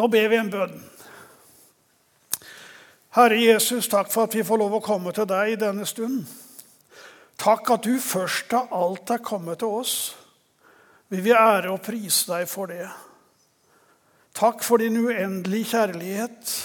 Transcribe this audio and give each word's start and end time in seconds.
Nå 0.00 0.06
ber 0.08 0.30
vi 0.32 0.36
en 0.40 0.48
bønn. 0.48 0.78
Herre 3.18 3.36
Jesus, 3.36 3.84
takk 3.92 4.08
for 4.08 4.24
at 4.24 4.32
vi 4.32 4.44
får 4.46 4.60
lov 4.62 4.78
å 4.78 4.80
komme 4.80 5.12
til 5.12 5.26
deg 5.28 5.50
i 5.52 5.58
denne 5.60 5.84
stund. 5.84 6.22
Takk 7.40 7.68
at 7.74 7.84
du 7.84 7.98
først 8.00 8.54
av 8.56 8.72
alt 8.72 9.12
er 9.12 9.20
kommet 9.20 9.60
til 9.60 9.74
oss. 9.82 9.94
Vi 11.12 11.20
vil 11.20 11.36
ære 11.36 11.74
og 11.74 11.84
prise 11.84 12.32
deg 12.32 12.48
for 12.48 12.72
det. 12.72 12.88
Takk 14.40 14.64
for 14.64 14.80
din 14.80 14.96
uendelige 15.02 15.74
kjærlighet. 15.74 16.56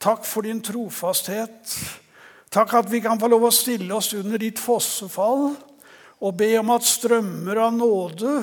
Takk 0.00 0.24
for 0.24 0.48
din 0.48 0.64
trofasthet. 0.64 1.76
Takk 2.48 2.76
at 2.80 2.88
vi 2.88 3.04
kan 3.04 3.20
få 3.20 3.28
lov 3.36 3.50
å 3.50 3.52
stille 3.52 4.00
oss 4.00 4.14
under 4.16 4.40
ditt 4.40 4.64
fossefall 4.64 5.50
og 6.24 6.36
be 6.40 6.54
om 6.56 6.72
at 6.72 6.88
strømmer 6.88 7.66
av 7.68 7.76
nåde 7.76 8.36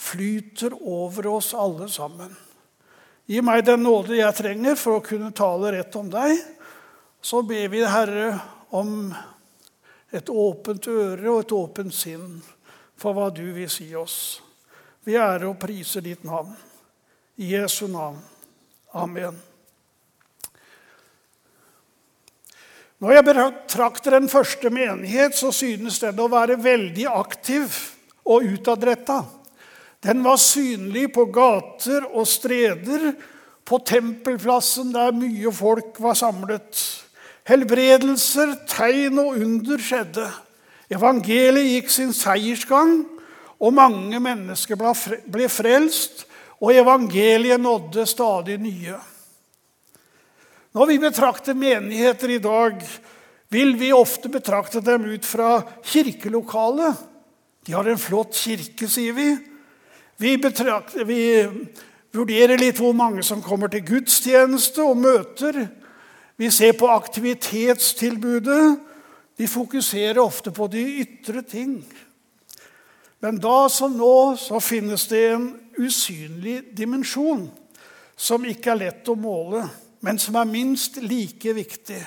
flyter 0.00 0.78
over 0.78 1.34
oss 1.36 1.52
alle 1.52 1.92
sammen. 1.92 2.32
Gi 3.28 3.42
meg 3.44 3.60
den 3.66 3.82
nåde 3.84 4.16
jeg 4.16 4.36
trenger 4.38 4.78
for 4.80 4.98
å 4.98 5.04
kunne 5.04 5.28
tale 5.36 5.74
rett 5.74 5.96
om 6.00 6.06
deg. 6.08 6.38
Så 7.20 7.42
ber 7.44 7.66
vi, 7.68 7.82
Herre, 7.84 8.30
om 8.72 9.10
et 10.08 10.30
åpent 10.32 10.88
øre 10.88 11.26
og 11.34 11.42
et 11.42 11.52
åpent 11.52 11.92
sinn 11.92 12.38
for 12.96 13.12
hva 13.12 13.28
du 13.28 13.44
vil 13.52 13.68
si 13.68 13.90
oss. 14.00 14.38
Vi 15.04 15.18
ærer 15.20 15.44
og 15.50 15.58
priser 15.60 16.06
ditt 16.06 16.24
navn. 16.24 16.54
I 17.36 17.52
Jesu 17.52 17.84
navn. 17.92 18.16
Amen. 18.96 19.36
Når 22.98 23.12
jeg 23.12 23.26
betrakter 23.28 24.16
den 24.16 24.32
første 24.32 24.72
menighet, 24.72 25.36
så 25.36 25.52
synes 25.54 26.00
den 26.00 26.18
å 26.18 26.32
være 26.32 26.56
veldig 26.58 27.04
aktiv 27.12 27.76
og 28.24 28.48
utadretta. 28.56 29.20
Den 30.04 30.22
var 30.22 30.38
synlig 30.38 31.08
på 31.14 31.26
gater 31.34 32.06
og 32.12 32.26
streder, 32.28 33.12
på 33.68 33.80
tempelplassen 33.84 34.94
der 34.94 35.12
mye 35.12 35.50
folk 35.52 35.98
var 36.00 36.16
samlet. 36.16 36.78
Helbredelser, 37.48 38.54
tegn 38.70 39.18
og 39.20 39.36
under 39.42 39.82
skjedde. 39.82 40.24
Evangeliet 40.88 41.74
gikk 41.74 41.92
sin 41.92 42.14
seiersgang, 42.16 43.02
og 43.58 43.74
mange 43.76 44.20
mennesker 44.22 44.78
ble 44.78 45.48
frelst, 45.52 46.24
og 46.62 46.72
evangeliet 46.74 47.60
nådde 47.60 48.06
stadig 48.08 48.56
nye. 48.62 48.96
Når 50.74 50.88
vi 50.88 50.98
betrakter 51.02 51.58
menigheter 51.58 52.32
i 52.34 52.40
dag, 52.42 52.80
vil 53.50 53.74
vi 53.80 53.92
ofte 53.92 54.30
betrakte 54.32 54.80
dem 54.84 55.06
ut 55.08 55.24
fra 55.26 55.62
kirkelokalet. 55.84 56.96
De 57.66 57.74
har 57.76 57.88
en 57.88 58.00
flott 58.00 58.36
kirke, 58.36 58.88
sier 58.88 59.16
vi. 59.16 59.30
Vi, 60.18 60.36
betrakter, 60.38 61.04
vi 61.04 61.46
vurderer 62.10 62.58
litt 62.58 62.80
hvor 62.82 62.96
mange 62.96 63.22
som 63.22 63.42
kommer 63.42 63.70
til 63.70 63.84
gudstjeneste 63.86 64.82
og 64.82 64.98
møter. 64.98 65.60
Vi 66.38 66.50
ser 66.50 66.74
på 66.74 66.88
aktivitetstilbudet. 66.90 68.80
De 69.38 69.46
fokuserer 69.46 70.18
ofte 70.18 70.50
på 70.50 70.66
de 70.72 70.82
ytre 71.04 71.44
ting. 71.46 71.76
Men 73.22 73.38
da 73.38 73.68
som 73.70 73.94
nå 73.94 74.34
så 74.42 74.58
finnes 74.62 75.06
det 75.10 75.22
en 75.36 75.46
usynlig 75.78 76.64
dimensjon 76.74 77.46
som 78.18 78.42
ikke 78.42 78.74
er 78.74 78.82
lett 78.82 79.10
å 79.10 79.14
måle, 79.14 79.62
men 80.02 80.18
som 80.18 80.34
er 80.38 80.50
minst 80.50 80.98
like 80.98 81.54
viktig. 81.54 82.02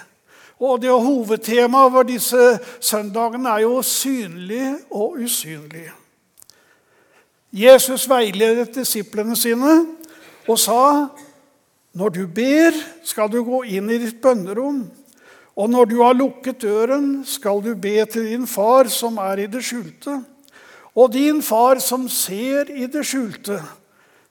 Og 0.60 0.84
det 0.84 0.92
Hovedtemaet 0.92 1.88
over 1.88 2.04
disse 2.12 2.60
søndagene 2.84 3.56
er 3.56 3.64
jo 3.64 3.80
synlig 3.88 4.66
og 4.92 5.16
usynlig. 5.24 5.88
Jesus 7.52 8.08
veiledet 8.08 8.72
disiplene 8.76 9.36
sine 9.36 9.74
og 10.48 10.58
sa 10.60 11.12
når 11.92 12.14
du 12.16 12.22
ber, 12.32 12.76
skal 13.04 13.28
du 13.28 13.42
gå 13.44 13.66
inn 13.76 13.90
i 13.92 14.00
ditt 14.00 14.22
bønnerom. 14.24 14.86
Og 15.60 15.68
når 15.70 15.90
du 15.92 15.98
har 16.00 16.16
lukket 16.16 16.62
døren, 16.64 17.26
skal 17.28 17.60
du 17.60 17.74
be 17.76 17.98
til 18.08 18.30
din 18.30 18.48
far 18.48 18.88
som 18.88 19.20
er 19.20 19.44
i 19.44 19.50
det 19.52 19.60
skjulte. 19.68 20.22
Og 20.96 21.12
din 21.12 21.42
far 21.44 21.84
som 21.84 22.08
ser 22.08 22.72
i 22.72 22.88
det 22.88 23.04
skjulte, 23.08 23.60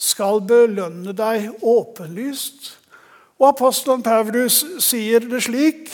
skal 0.00 0.40
belønne 0.40 1.12
deg 1.12 1.50
åpenlyst. 1.60 2.72
Og 3.36 3.50
apostelen 3.52 4.00
Paulus 4.04 4.62
sier 4.80 5.20
det 5.28 5.42
slik.: 5.44 5.92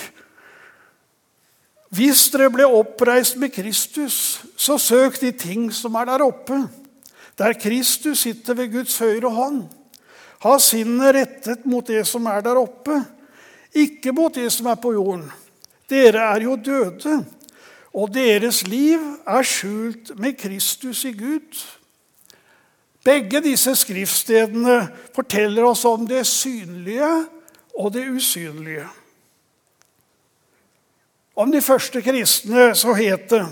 Hvis 1.91 2.29
dere 2.31 2.51
ble 2.55 2.67
oppreist 2.67 3.39
med 3.43 3.51
Kristus, 3.51 4.45
så 4.57 4.79
søk 4.79 5.21
de 5.21 5.33
ting 5.35 5.73
som 5.75 5.95
er 5.99 6.07
der 6.07 6.23
oppe 6.23 6.63
der 7.39 7.53
Kristus 7.53 8.19
sitter 8.19 8.55
ved 8.55 8.73
Guds 8.73 8.99
høyre 8.99 9.31
hånd. 9.31 9.65
Ha 10.45 10.59
sinnet 10.59 11.15
rettet 11.15 11.67
mot 11.67 11.87
det 11.87 12.05
som 12.09 12.27
er 12.27 12.41
der 12.45 12.61
oppe, 12.61 13.01
ikke 13.77 14.13
mot 14.13 14.35
det 14.35 14.49
som 14.53 14.69
er 14.71 14.79
på 14.81 14.93
jorden. 14.97 15.27
Dere 15.91 16.33
er 16.35 16.43
jo 16.43 16.57
døde, 16.57 17.25
og 17.95 18.13
deres 18.15 18.67
liv 18.67 19.01
er 19.27 19.43
skjult 19.47 20.13
med 20.19 20.37
Kristus 20.41 21.05
i 21.05 21.13
Gud. 21.13 21.65
Begge 23.05 23.41
disse 23.45 23.77
skriftstedene 23.79 24.81
forteller 25.15 25.69
oss 25.69 25.85
om 25.87 26.07
det 26.09 26.25
synlige 26.27 27.11
og 27.79 27.93
det 27.95 28.09
usynlige. 28.11 28.89
Om 31.37 31.53
de 31.53 31.61
første 31.63 32.03
kristne 32.03 32.73
så 32.75 32.97
het 32.97 33.31
det 33.31 33.45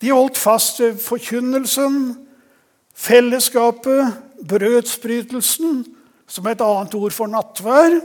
de 0.00 0.10
holdt 0.10 0.38
fast 0.38 0.80
ved 0.80 0.98
forkynnelsen, 0.98 2.26
Fellesskapet, 3.00 4.18
brødsbrytelsen, 4.44 5.84
som 6.28 6.46
er 6.46 6.56
et 6.56 6.64
annet 6.64 6.96
ord 6.98 7.14
for 7.16 7.30
nattvær, 7.32 7.96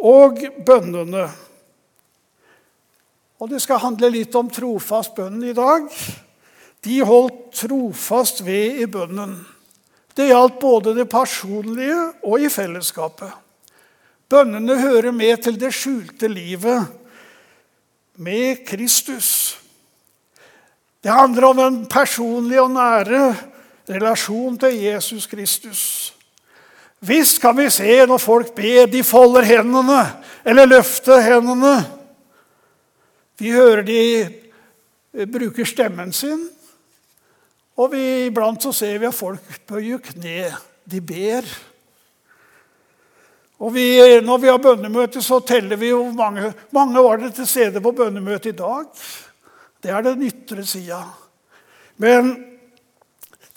og 0.00 0.42
bønnene. 0.66 1.28
Og 3.40 3.48
Det 3.48 3.60
skal 3.62 3.80
handle 3.80 4.10
litt 4.12 4.34
om 4.36 4.50
trofast 4.52 5.14
bønn 5.16 5.40
i 5.44 5.56
dag. 5.56 5.86
De 6.84 6.98
holdt 7.04 7.52
trofast 7.56 8.44
ved 8.44 8.82
i 8.84 8.88
bønnen. 8.88 9.38
Det 10.16 10.28
gjaldt 10.28 10.60
både 10.60 10.94
det 10.96 11.08
personlige 11.08 11.96
og 12.24 12.44
i 12.44 12.50
fellesskapet. 12.52 13.30
Bønnene 14.30 14.76
hører 14.80 15.14
med 15.16 15.40
til 15.44 15.56
det 15.60 15.72
skjulte 15.74 16.28
livet 16.28 16.84
med 18.20 18.60
Kristus. 18.68 19.56
Det 21.00 21.12
handler 21.12 21.48
om 21.48 21.56
den 21.56 21.78
personlige 21.88 22.62
og 22.62 22.74
nære 22.76 23.22
relasjon 23.90 24.58
til 24.58 24.76
Jesus 24.84 25.26
Kristus. 25.26 25.82
Visst 27.00 27.40
kan 27.40 27.56
vi 27.56 27.70
se 27.72 27.96
når 28.06 28.20
folk 28.20 28.52
ber, 28.54 28.86
de 28.92 29.02
folder 29.04 29.46
hendene 29.48 30.02
eller 30.44 30.68
løfter 30.68 31.22
hendene. 31.24 31.78
Vi 33.40 33.54
hører 33.54 33.82
de 33.86 34.00
eh, 34.20 35.26
bruker 35.26 35.64
stemmen 35.64 36.12
sin. 36.12 36.42
Og 37.80 37.94
vi, 37.94 38.02
iblant 38.28 38.60
så 38.60 38.74
ser 38.76 38.98
vi 39.00 39.08
at 39.08 39.16
folk 39.16 39.60
bøyer 39.68 40.02
kne. 40.10 40.50
De 40.84 41.00
ber. 41.00 41.48
Og 43.60 43.72
vi, 43.72 44.20
Når 44.20 44.38
vi 44.38 44.48
har 44.48 44.60
bønnemøte, 44.60 45.22
så 45.22 45.40
teller 45.40 45.76
vi 45.76 45.92
hvor 45.92 46.12
mange, 46.12 46.52
mange 46.72 47.00
var 47.00 47.16
det 47.16 47.34
til 47.34 47.48
stede 47.48 47.80
på 47.80 47.92
bønnemøtet 47.92 48.52
i 48.52 48.56
dag. 48.56 48.84
Det 49.82 49.90
er 49.90 50.04
den 50.04 50.22
ytre 50.28 50.64
sida. 50.66 51.00
Men 51.96 52.49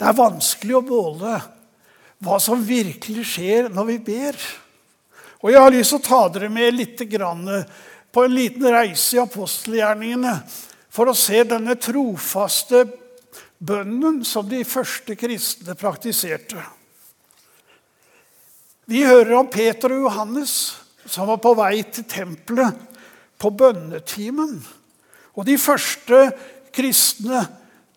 det 0.04 0.10
er 0.12 0.18
vanskelig 0.18 0.74
å 0.76 0.84
måle 0.84 1.38
hva 2.24 2.38
som 2.44 2.60
virkelig 2.68 3.24
skjer 3.34 3.70
når 3.72 3.86
vi 3.88 3.96
ber. 4.04 4.40
Og 5.40 5.52
Jeg 5.52 5.64
har 5.64 5.72
lyst 5.72 5.94
til 5.94 6.02
å 6.02 6.04
ta 6.04 6.20
dere 6.34 6.50
med 6.52 6.76
litt 6.76 7.00
på 8.12 8.24
en 8.26 8.36
liten 8.36 8.68
reise 8.68 9.16
i 9.16 9.22
apostelgjerningene 9.24 10.34
for 10.92 11.08
å 11.08 11.16
se 11.16 11.40
denne 11.48 11.78
trofaste 11.80 12.84
bønnen 13.64 14.20
som 14.28 14.44
de 14.50 14.60
første 14.68 15.16
kristne 15.16 15.76
praktiserte. 15.80 16.60
Vi 18.92 19.08
hører 19.08 19.38
om 19.40 19.48
Peter 19.48 19.96
og 19.96 20.10
Johannes 20.10 20.58
som 21.08 21.32
var 21.32 21.40
på 21.40 21.56
vei 21.56 21.78
til 21.88 22.04
tempelet 22.12 22.76
på 23.40 23.56
bønnetimen. 23.56 24.58
Og 25.40 25.48
de 25.48 25.56
første 25.56 26.26
kristne 26.76 27.48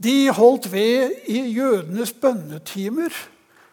de 0.02 0.30
holdt 0.30 0.68
ved 0.72 1.12
i 1.32 1.40
jødenes 1.56 2.12
bønnetimer. 2.12 3.12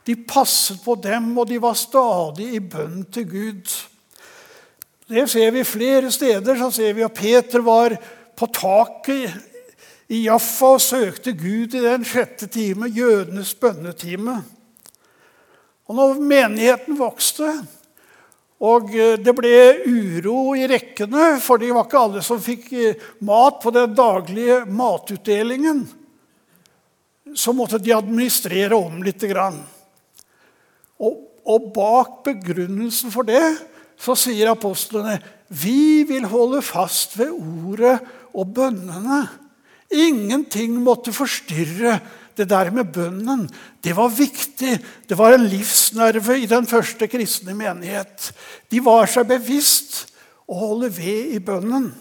De 0.08 0.16
passet 0.16 0.80
på 0.84 0.96
dem, 1.04 1.31
og 1.38 1.48
de 1.48 1.60
var 1.62 1.75
stadig 1.80 2.54
i 2.56 2.60
bønn 2.60 3.06
til 3.12 3.28
Gud. 3.28 3.75
Det 5.08 5.25
ser 5.31 5.52
vi 5.52 5.64
flere 5.68 6.12
steder. 6.12 6.58
Så 6.60 6.72
ser 6.80 6.94
vi 6.96 7.04
at 7.04 7.16
Peter 7.16 7.64
var 7.64 7.96
på 8.36 8.48
taket 8.56 9.36
i 10.12 10.25
Jaffa 10.25 10.74
og 10.78 10.84
søkte 10.84 11.36
Gud 11.36 11.75
i 11.75 11.84
den 11.84 12.04
sjette 12.08 12.48
time, 12.52 12.88
jødenes 12.92 13.54
bønnetime. 13.56 14.42
Og 15.88 15.96
når 15.96 16.20
menigheten 16.20 17.00
vokste, 17.00 17.50
og 18.64 18.94
det 18.94 19.34
ble 19.36 19.58
uro 19.84 20.54
i 20.56 20.68
rekkene, 20.72 21.34
for 21.44 21.60
det 21.60 21.74
var 21.75 21.88
ikke 21.88 22.00
alle 22.00 22.24
som 22.24 22.40
fikk 22.40 22.70
mat 23.28 23.60
på 23.64 23.74
den 23.75 23.96
daglige 23.98 24.62
matutdelingen 24.72 25.84
så 27.35 27.53
måtte 27.56 27.81
de 27.81 27.94
administrere 27.95 28.77
om 28.77 29.03
litt. 29.06 29.24
Og 31.03 31.30
og 31.44 31.69
bak 31.75 32.19
begrunnelsen 32.27 33.12
for 33.12 33.27
det 33.27 33.44
så 34.00 34.15
sier 34.19 34.51
apostlene 34.51 35.19
vi 35.53 36.03
vil 36.07 36.25
holde 36.31 36.63
fast 36.65 37.18
ved 37.19 37.33
ordet 37.35 37.97
og 38.33 38.53
bønnene. 38.56 39.19
Ingenting 39.94 40.80
måtte 40.81 41.13
forstyrre 41.13 42.00
det 42.33 42.47
der 42.50 42.71
med 42.74 42.89
bønnen. 42.95 43.44
Det 43.77 43.94
var 43.94 44.09
viktig. 44.09 44.79
Det 45.06 45.18
var 45.19 45.36
en 45.36 45.45
livsnerve 45.45 46.39
i 46.41 46.50
den 46.50 46.65
første 46.65 47.06
kristne 47.12 47.53
menighet. 47.53 48.31
De 48.74 48.81
var 48.81 49.06
seg 49.12 49.29
bevisst 49.29 50.07
å 50.50 50.57
holde 50.57 50.89
ved 50.95 51.36
i 51.38 51.44
bønnen. 51.44 51.91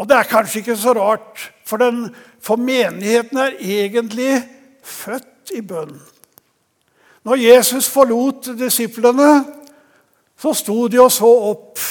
Og 0.00 0.08
det 0.08 0.16
er 0.16 0.28
kanskje 0.30 0.62
ikke 0.62 0.78
så 0.80 0.94
rart, 0.96 1.42
for, 1.68 1.76
den, 1.76 2.06
for 2.40 2.56
menigheten 2.56 3.38
er 3.38 3.58
egentlig 3.60 4.38
født 4.82 5.52
i 5.52 5.60
bønn. 5.60 5.98
Når 7.28 7.42
Jesus 7.42 7.88
forlot 7.92 8.48
disiplene, 8.56 9.44
så 10.40 10.54
sto 10.56 10.86
de 10.88 11.02
og 11.02 11.12
så 11.12 11.28
opp. 11.28 11.82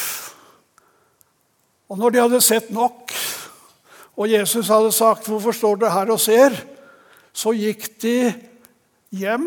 Og 1.89 2.01
når 2.01 2.15
de 2.15 2.21
hadde 2.23 2.41
sett 2.41 2.71
nok, 2.73 3.13
og 4.19 4.31
Jesus 4.31 4.67
hadde 4.67 4.91
sagt 4.91 5.27
'Hvorfor 5.27 5.51
står 5.51 5.75
dere 5.75 5.91
her 5.91 6.11
og 6.11 6.19
ser?' 6.19 6.65
så 7.33 7.53
gikk 7.53 8.01
de 8.01 8.33
hjem, 9.11 9.45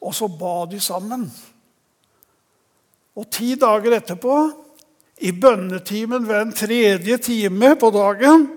og 0.00 0.14
så 0.14 0.28
ba 0.28 0.66
de 0.70 0.80
sammen. 0.80 1.32
Og 3.16 3.30
ti 3.30 3.54
dager 3.54 3.96
etterpå, 3.96 4.63
i 5.24 5.32
bønnetimen 5.32 6.26
ved 6.28 6.40
en 6.40 6.52
tredje 6.52 7.16
time 7.22 7.72
på 7.80 7.90
dagen, 7.94 8.48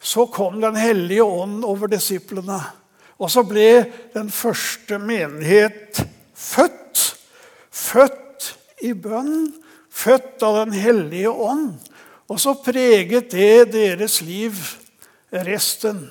så 0.00 0.26
kom 0.26 0.60
Den 0.60 0.76
hellige 0.76 1.24
ånd 1.24 1.64
over 1.64 1.88
disiplene. 1.92 2.60
Og 3.18 3.30
så 3.30 3.44
ble 3.46 3.84
den 4.14 4.30
første 4.30 4.98
menighet 4.98 6.00
født. 6.34 7.02
Født 7.70 8.50
i 8.84 8.92
bønn, 8.92 9.52
født 9.90 10.42
av 10.42 10.64
Den 10.64 10.76
hellige 10.76 11.30
ånd. 11.30 11.76
Og 12.28 12.40
så 12.40 12.56
preget 12.64 13.32
det 13.32 13.72
deres 13.72 14.20
liv 14.24 14.56
resten. 15.32 16.06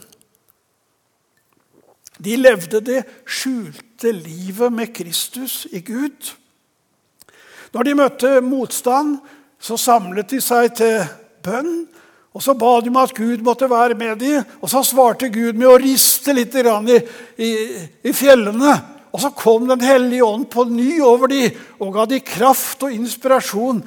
De 2.24 2.36
levde 2.38 2.82
det 2.82 3.04
skjulte 3.26 4.12
livet 4.14 4.74
med 4.74 4.94
Kristus 4.94 5.64
i 5.72 5.82
Gud. 5.82 6.34
Når 7.74 7.88
de 7.88 7.96
møtte 7.98 8.42
motstand, 8.46 9.18
så 9.64 9.78
samlet 9.80 10.34
de 10.34 10.42
seg 10.44 10.74
til 10.76 11.04
bønn 11.44 11.86
og 12.34 12.42
Så 12.42 12.56
ba 12.58 12.80
de 12.82 12.90
om 12.90 12.98
at 12.98 13.14
Gud 13.14 13.44
måtte 13.46 13.70
være 13.70 13.94
med 13.94 14.18
dem, 14.20 14.44
og 14.62 14.70
så 14.70 14.82
svarte 14.84 15.30
Gud 15.30 15.54
med 15.54 15.68
å 15.70 15.78
riste 15.78 16.34
litt 16.34 16.56
i, 16.56 16.98
i, 17.38 17.50
i 18.10 18.14
fjellene. 18.14 18.74
Og 19.14 19.22
så 19.22 19.30
kom 19.38 19.68
Den 19.68 19.82
hellige 19.86 20.26
ånd 20.26 20.48
på 20.50 20.66
ny 20.66 21.00
over 21.06 21.30
dem 21.30 21.54
og 21.80 21.94
ga 21.94 22.06
dem 22.10 22.26
kraft 22.26 22.84
og 22.84 22.92
inspirasjon 22.92 23.84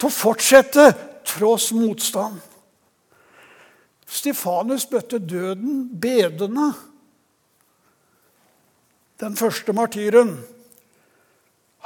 til 0.00 0.08
å 0.08 0.14
fortsette 0.14 0.86
tross 1.28 1.72
motstand. 1.76 2.40
Stefanus 4.08 4.88
møtte 4.90 5.20
døden 5.20 5.84
bedende. 6.00 6.72
Den 9.20 9.36
første 9.36 9.76
martyren. 9.76 10.32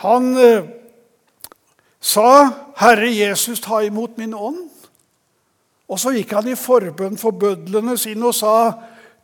Han 0.06 0.30
eh, 0.38 0.70
sa, 2.04 2.50
'Herre 2.76 3.08
Jesus, 3.08 3.60
ta 3.60 3.80
imot 3.80 4.18
min 4.18 4.34
ånd'. 4.34 4.68
Og 5.88 6.00
så 6.00 6.12
gikk 6.12 6.32
han 6.36 6.48
i 6.48 6.56
forbønn 6.56 7.16
for 7.18 7.30
bødlene 7.30 7.96
sine 7.98 8.26
og 8.26 8.34
sa, 8.34 8.72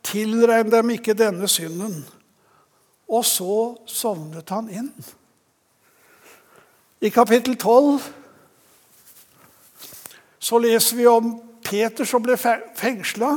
'Tilregn 0.03 0.71
dem 0.71 0.89
ikke 0.89 1.13
denne 1.13 1.47
synden.' 1.47 2.05
Og 3.11 3.25
så 3.25 3.75
sovnet 3.85 4.49
han 4.49 4.69
inn. 4.69 4.93
I 7.01 7.09
kapittel 7.09 7.57
12 7.57 8.01
så 10.39 10.57
leser 10.57 10.95
vi 10.95 11.05
om 11.05 11.41
Peter 11.63 12.05
som 12.05 12.23
ble 12.23 12.37
fengsla. 12.37 13.35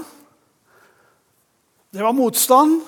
Det 1.90 2.02
var 2.02 2.12
motstand, 2.12 2.80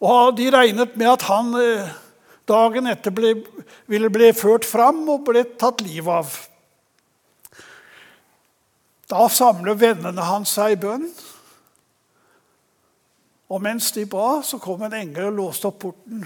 og 0.00 0.36
de 0.36 0.50
regnet 0.50 0.96
med 0.96 1.06
at 1.06 1.22
han 1.22 1.54
eh, 1.54 1.88
dagen 2.50 2.90
etter 2.90 3.14
ble, 3.14 3.34
ville 3.90 4.10
bli 4.12 4.30
ført 4.36 4.66
fram 4.68 5.02
og 5.08 5.24
ble 5.30 5.44
tatt 5.60 5.82
livet 5.86 6.20
av. 6.20 6.34
Da 9.10 9.26
samler 9.32 9.78
vennene 9.78 10.26
hans 10.26 10.54
seg 10.58 10.76
i 10.76 10.80
bønn. 10.80 11.08
Og 13.50 13.58
mens 13.62 13.90
de 13.96 14.04
ba, 14.06 14.38
så 14.46 14.60
kom 14.62 14.84
en 14.86 14.94
engel 14.94 15.32
og 15.32 15.38
låste 15.40 15.70
opp 15.70 15.80
porten. 15.82 16.22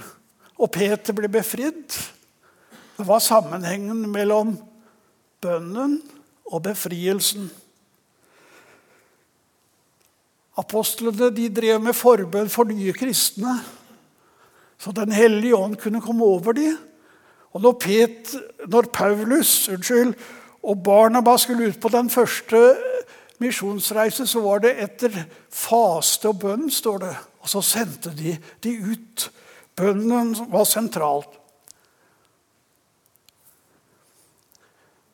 Og 0.60 0.68
Peter 0.72 1.16
ble 1.16 1.30
befridd. 1.32 1.96
Det 2.94 3.06
var 3.08 3.24
sammenhengen 3.24 4.04
mellom 4.12 4.52
bønnen 5.42 5.96
og 6.50 6.60
befrielsen. 6.66 7.48
Apostlene 10.60 11.32
de 11.34 11.48
drev 11.50 11.80
med 11.82 11.96
forbønn 11.98 12.52
for 12.52 12.68
nye 12.68 12.92
kristne, 12.94 13.56
så 14.84 14.92
Den 14.92 15.12
hellige 15.12 15.56
ånd 15.56 15.76
kunne 15.80 16.00
komme 16.00 16.24
over 16.24 16.52
dem. 16.52 16.76
Og 17.56 17.60
når, 17.60 17.72
Pet, 17.72 18.34
når 18.68 18.90
Paulus 18.92 19.68
unnskyld, 19.68 20.14
og 20.62 20.82
Barnabas 20.82 21.40
skulle 21.40 21.68
ut 21.68 21.80
på 21.80 21.88
den 21.88 22.10
første 22.10 22.76
misjonsreise, 23.38 24.26
så 24.26 24.40
var 24.40 24.60
det 24.64 24.74
etter 24.82 25.16
faste 25.48 26.28
og 26.28 26.38
bønn, 26.42 26.68
står 26.70 26.98
det. 26.98 27.14
Og 27.40 27.48
så 27.48 27.62
sendte 27.64 28.12
de 28.16 28.36
de 28.64 28.74
ut. 28.90 29.30
Bønnen 29.76 30.36
var 30.52 30.68
sentralt. 30.68 31.40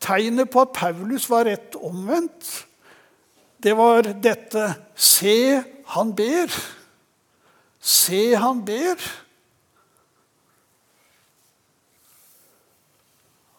Tegnet 0.01 0.51
på 0.51 0.65
at 0.65 0.75
Paulus 0.75 1.31
var 1.31 1.47
rett 1.47 1.77
omvendt, 1.77 2.67
det 3.63 3.77
var 3.77 4.03
dette 4.03 4.75
Se, 4.97 5.63
han 5.93 6.15
ber. 6.17 6.55
Se, 7.81 8.35
han 8.37 8.65
ber. 8.65 8.97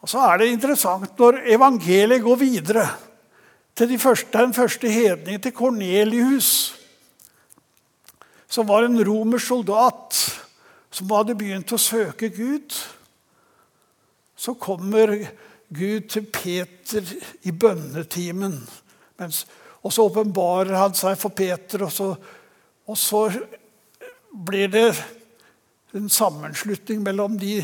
Og 0.02 0.10
Så 0.10 0.18
er 0.18 0.40
det 0.40 0.50
interessant 0.50 1.18
når 1.18 1.44
evangeliet 1.54 2.24
går 2.24 2.38
videre 2.40 2.86
til 3.76 3.88
de 3.88 3.98
første, 3.98 4.38
den 4.38 4.54
første 4.54 4.90
hedningen, 4.90 5.40
til 5.40 5.54
Kornelius, 5.54 6.74
som 8.48 8.68
var 8.68 8.84
en 8.84 8.98
romersk 9.08 9.46
soldat 9.46 10.18
som 10.92 11.12
hadde 11.14 11.38
begynt 11.38 11.72
å 11.72 11.80
søke 11.80 12.28
Gud. 12.34 12.74
Så 14.36 14.52
kommer 14.60 15.14
Gud 15.72 16.10
til 16.12 16.26
Peter 16.28 17.06
i 17.48 17.54
bønnetimen. 17.54 18.58
Mens, 19.22 19.46
og 19.80 19.94
så 19.94 20.04
åpenbarer 20.10 20.76
han 20.76 20.98
seg 20.98 21.16
for 21.20 21.32
Peter, 21.32 21.86
og 21.86 21.94
så, 21.94 22.10
og 22.84 22.98
så 22.98 23.22
blir 24.32 24.68
det 24.72 24.90
en 25.96 26.10
sammenslutning 26.12 27.00
mellom 27.04 27.38
de 27.40 27.62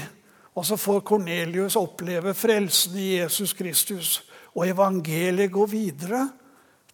og 0.58 0.64
så 0.66 0.76
får 0.76 1.04
Kornelius 1.06 1.76
oppleve 1.78 2.32
frelsen 2.34 2.96
i 2.98 3.12
Jesus 3.20 3.52
Kristus. 3.54 4.24
Og 4.58 4.66
evangeliet 4.66 5.52
går 5.54 5.66
videre 5.70 6.24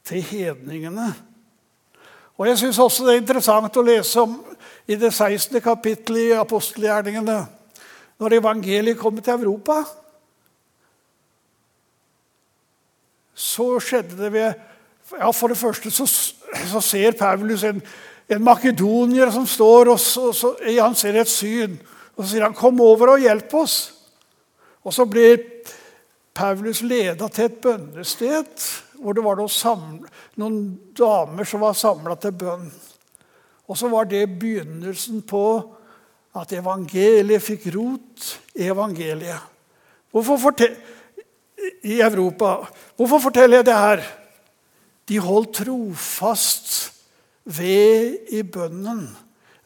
til 0.05 0.23
hedningene. 0.23 1.15
Og 2.37 2.49
Jeg 2.49 2.59
syns 2.59 2.79
også 2.79 3.07
det 3.07 3.15
er 3.15 3.23
interessant 3.23 3.77
å 3.77 3.87
lese 3.87 4.21
om 4.21 4.35
i 4.85 4.99
det 5.01 5.13
16. 5.15 5.61
kapittelet 5.65 6.35
i 6.35 6.37
apostelgjerningene. 6.37 7.39
Når 8.21 8.37
evangeliet 8.37 8.99
kommer 9.01 9.25
til 9.25 9.39
Europa, 9.39 9.81
så 13.35 13.79
skjedde 13.81 14.19
det 14.19 14.33
ved 14.33 14.53
ja, 15.19 15.31
For 15.31 15.49
det 15.49 15.59
første 15.59 15.91
så, 15.91 16.07
så 16.07 16.81
ser 16.81 17.17
Paulus 17.17 17.65
en, 17.65 17.81
en 18.29 18.45
makedonier 18.45 19.31
som 19.31 19.47
står, 19.47 19.89
og 19.93 20.01
så, 20.01 20.33
så, 20.33 20.55
han 20.81 20.95
ser 20.95 21.21
et 21.21 21.29
syn. 21.29 21.79
Og 22.17 22.25
Så 22.25 22.31
sier 22.31 22.43
han, 22.43 22.55
'Kom 22.55 22.81
over 22.81 23.15
og 23.15 23.21
hjelp 23.21 23.55
oss.' 23.55 23.93
Og 24.85 24.93
så 24.93 25.05
blir 25.05 25.39
Paulus 26.35 26.83
leda 26.83 27.29
til 27.29 27.45
et 27.45 27.61
bønnested 27.63 28.65
hvor 29.01 29.13
det 29.13 29.25
var 29.25 29.37
noen, 29.37 30.05
noen 30.37 30.59
damer 30.97 31.45
som 31.45 31.61
var 31.61 31.77
samla 31.77 32.17
til 32.21 32.33
bønn. 32.33 32.73
Og 33.69 33.79
så 33.79 33.89
var 33.89 34.05
det 34.05 34.39
begynnelsen 34.41 35.23
på 35.23 35.45
at 36.35 36.53
evangeliet 36.53 37.43
fikk 37.43 37.69
rot 37.77 38.41
i 38.59 38.69
evangeliet. 38.69 39.41
Hvorfor 40.11 40.53
I 41.85 42.01
Europa. 42.01 42.67
Hvorfor 42.97 43.19
forteller 43.19 43.57
jeg 43.57 43.67
det 43.67 43.75
her? 43.75 44.03
De 45.09 45.19
holdt 45.19 45.55
trofast 45.55 46.93
ved 47.45 48.19
i 48.33 48.43
bønnen. 48.43 49.09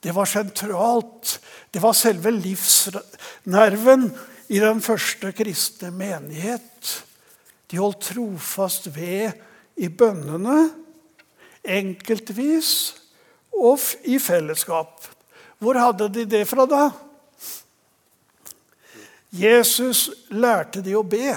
Det 0.00 0.14
var 0.14 0.28
sentralt. 0.31 1.38
Det 1.71 1.83
var 1.83 1.97
selve 1.97 2.31
livsnerven 2.31 4.09
i 4.49 4.61
den 4.62 4.81
første 4.85 5.33
kristne 5.37 5.90
menighet. 5.93 6.95
De 7.69 7.81
holdt 7.81 8.07
trofast 8.12 8.88
ved 8.95 9.35
i 9.76 9.90
bønnene, 9.93 10.71
enkeltvis 11.64 12.73
og 13.59 13.83
i 14.09 14.17
fellesskap. 14.23 15.05
Hvor 15.59 15.78
hadde 15.78 16.09
de 16.14 16.25
det 16.31 16.47
fra, 16.49 16.64
da? 16.71 16.88
Jesus 19.35 20.09
lærte 20.33 20.81
de 20.81 20.95
å 20.97 21.05
be. 21.05 21.35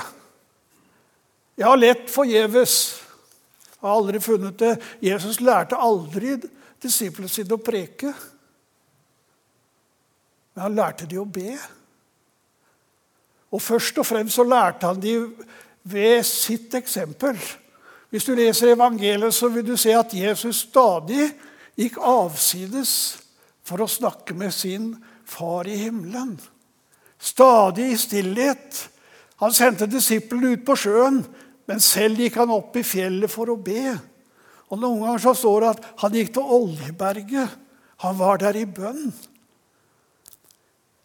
Jeg 1.57 1.67
har 1.67 1.79
lett 1.79 2.07
forgjeves. 2.09 2.75
Har 3.81 3.97
aldri 3.97 4.21
funnet 4.23 4.57
det. 4.61 4.75
Jesus 5.03 5.41
lærte 5.43 5.75
aldri 5.75 6.37
disiplene 6.81 7.29
sine 7.29 7.57
å 7.57 7.61
preke. 7.61 8.13
Men 10.53 10.65
han 10.67 10.75
lærte 10.75 11.07
de 11.07 11.19
å 11.19 11.25
be. 11.27 11.55
Og 13.51 13.61
først 13.61 13.99
og 13.99 14.07
fremst 14.07 14.37
så 14.37 14.45
lærte 14.47 14.87
han 14.87 15.01
de 15.01 15.15
ved 15.83 16.23
sitt 16.27 16.73
eksempel. 16.77 17.39
Hvis 18.11 18.27
du 18.27 18.33
leser 18.35 18.73
evangeliet, 18.73 19.33
så 19.33 19.47
vil 19.51 19.65
du 19.65 19.77
se 19.79 19.93
at 19.95 20.13
Jesus 20.15 20.65
stadig 20.67 21.29
gikk 21.79 21.99
avsides 22.03 22.93
for 23.63 23.83
å 23.83 23.89
snakke 23.89 24.35
med 24.35 24.51
sin 24.55 24.93
far 25.27 25.67
i 25.67 25.77
himmelen. 25.79 26.35
Stadig 27.21 27.91
i 27.93 27.99
stillhet. 27.99 28.81
Han 29.41 29.53
sendte 29.55 29.87
disiplene 29.89 30.55
ut 30.55 30.65
på 30.67 30.75
sjøen, 30.77 31.21
men 31.69 31.83
selv 31.83 32.19
gikk 32.19 32.41
han 32.41 32.51
opp 32.51 32.75
i 32.77 32.85
fjellet 32.85 33.31
for 33.31 33.53
å 33.53 33.59
be. 33.59 33.93
Og 34.71 34.79
Noen 34.79 35.05
ganger 35.05 35.23
så 35.23 35.33
står 35.37 35.63
det 35.63 35.71
at 35.71 35.87
han 36.03 36.15
gikk 36.15 36.33
til 36.35 36.55
Oljeberget. 36.57 37.59
Han 38.03 38.17
var 38.19 38.41
der 38.41 38.59
i 38.59 38.67
bønn. 38.67 39.11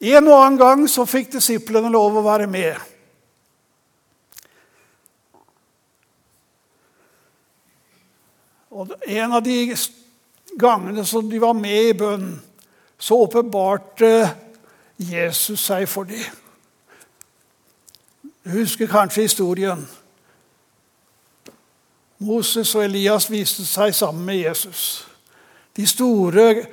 En 0.01 0.29
og 0.29 0.37
annen 0.37 0.59
gang 0.61 0.85
så 0.91 1.07
fikk 1.09 1.33
disiplene 1.39 1.89
lov 1.93 2.19
å 2.19 2.25
være 2.27 2.47
med. 2.51 2.77
Og 8.77 8.93
En 9.09 9.33
av 9.33 9.41
de 9.45 9.77
gangene 10.61 11.05
som 11.05 11.31
de 11.31 11.41
var 11.41 11.55
med 11.57 11.91
i 11.91 11.95
bønn, 11.97 12.35
så 12.99 13.17
åpenbarte 13.25 14.11
Jesus 14.97 15.65
seg 15.65 15.89
for 15.89 16.09
dem. 16.09 16.25
Du 18.45 18.51
husker 18.51 18.87
kanskje 18.87 19.25
historien. 19.25 19.81
Moses 22.19 22.75
og 22.75 22.85
Elias 22.85 23.31
viste 23.31 23.65
seg 23.69 23.95
sammen 23.97 24.25
med 24.29 24.39
Jesus. 24.43 25.07
De 25.77 25.87
store 25.89 26.67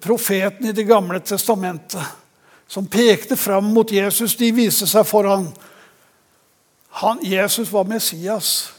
profetene 0.00 0.70
i 0.70 0.74
Det 0.74 0.86
gamle 0.86 1.20
testamentet 1.20 2.27
som 2.68 2.86
pekte 2.86 3.36
fram 3.36 3.64
mot 3.72 3.92
Jesus, 3.92 4.36
de 4.36 4.50
viste 4.52 4.86
seg 4.86 5.06
foran. 5.08 5.48
Han, 7.00 7.22
Jesus 7.24 7.72
var 7.72 7.88
Messias. 7.88 8.72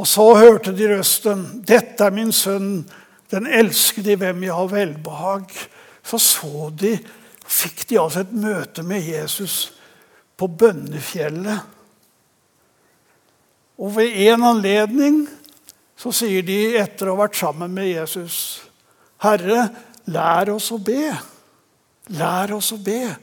Og 0.00 0.08
så 0.08 0.24
hørte 0.34 0.72
de 0.74 0.88
røsten. 0.90 1.62
'Dette 1.66 2.04
er 2.04 2.14
min 2.14 2.32
sønn, 2.32 2.86
den 3.30 3.46
elskede 3.46 4.14
i 4.14 4.18
hvem 4.18 4.42
jeg 4.42 4.54
har 4.54 4.72
velbehag.' 4.72 5.68
Så 6.04 6.18
så 6.18 6.70
de, 6.76 6.98
fikk 7.46 7.86
de 7.88 8.00
altså 8.00 8.20
et 8.20 8.32
møte 8.32 8.82
med 8.82 9.06
Jesus 9.06 9.72
på 10.36 10.46
bønnefjellet. 10.46 11.60
Og 13.78 13.96
ved 13.96 14.12
en 14.26 14.44
anledning 14.44 15.22
så 15.96 16.12
sier 16.12 16.44
de 16.44 16.76
etter 16.76 17.08
å 17.08 17.14
ha 17.14 17.24
vært 17.24 17.38
sammen 17.40 17.72
med 17.72 17.88
Jesus, 17.88 18.62
'Herre, 19.20 19.68
lær 20.06 20.56
oss 20.56 20.72
å 20.72 20.78
be.' 20.78 21.12
Lær 22.12 22.52
oss 22.52 22.72
å 22.74 22.76
be. 22.84 23.14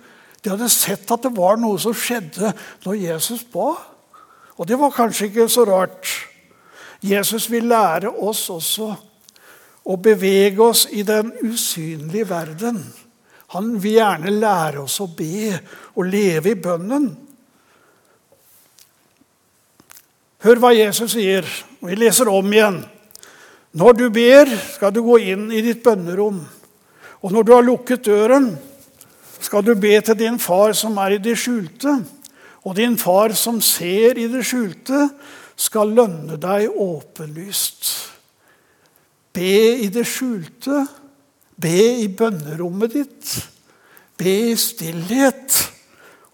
De 0.42 0.50
hadde 0.50 0.70
sett 0.74 1.10
at 1.14 1.26
det 1.26 1.34
var 1.38 1.60
noe 1.62 1.78
som 1.82 1.94
skjedde 1.94 2.54
når 2.86 3.00
Jesus 3.04 3.44
ba. 3.54 3.76
Og 4.58 4.68
det 4.68 4.78
var 4.80 4.94
kanskje 4.94 5.30
ikke 5.30 5.48
så 5.50 5.66
rart. 5.70 6.10
Jesus 7.02 7.48
vil 7.50 7.70
lære 7.70 8.10
oss 8.10 8.48
også 8.54 8.92
å 9.82 9.98
bevege 9.98 10.62
oss 10.62 10.86
i 10.94 11.02
den 11.06 11.32
usynlige 11.46 12.30
verden. 12.30 12.82
Han 13.56 13.74
vil 13.82 13.98
gjerne 13.98 14.34
lære 14.34 14.86
oss 14.86 15.00
å 15.02 15.10
be 15.10 15.58
og 15.98 16.08
leve 16.08 16.54
i 16.54 16.60
bønnen. 16.62 17.10
Hør 20.42 20.62
hva 20.62 20.72
Jesus 20.74 21.14
sier. 21.14 21.46
Vi 21.82 21.98
leser 21.98 22.30
om 22.32 22.48
igjen. 22.54 22.80
Når 23.78 23.98
du 23.98 24.06
ber, 24.14 24.50
skal 24.74 24.94
du 24.94 25.02
gå 25.06 25.20
inn 25.32 25.50
i 25.54 25.62
ditt 25.64 25.84
bønnerom. 25.86 26.40
Og 27.22 27.34
når 27.34 27.46
du 27.46 27.52
har 27.54 27.66
lukket 27.66 28.06
døren, 28.08 28.50
skal 29.42 29.66
du 29.66 29.74
be 29.76 29.96
til 30.06 30.18
din 30.20 30.40
far 30.40 30.76
som 30.78 30.98
er 31.02 31.18
i 31.18 31.22
det 31.22 31.36
skjulte. 31.40 31.98
Og 32.62 32.76
din 32.78 32.98
far 33.02 33.34
som 33.38 33.58
ser 33.62 34.20
i 34.22 34.28
det 34.30 34.44
skjulte, 34.46 35.10
skal 35.58 35.94
lønne 35.98 36.38
deg 36.42 36.70
åpenlyst. 36.70 37.90
Be 39.34 39.82
i 39.82 39.90
det 39.94 40.06
skjulte. 40.10 40.86
Be 41.62 41.78
i 42.04 42.08
bønnerommet 42.08 42.94
ditt. 42.94 43.36
Be 44.18 44.38
i 44.54 44.56
stillhet. 44.58 45.58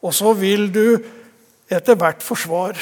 Og 0.04 0.16
så 0.16 0.36
vil 0.36 0.70
du 0.72 0.86
etter 1.72 2.00
hvert 2.00 2.24
få 2.24 2.36
svar 2.40 2.80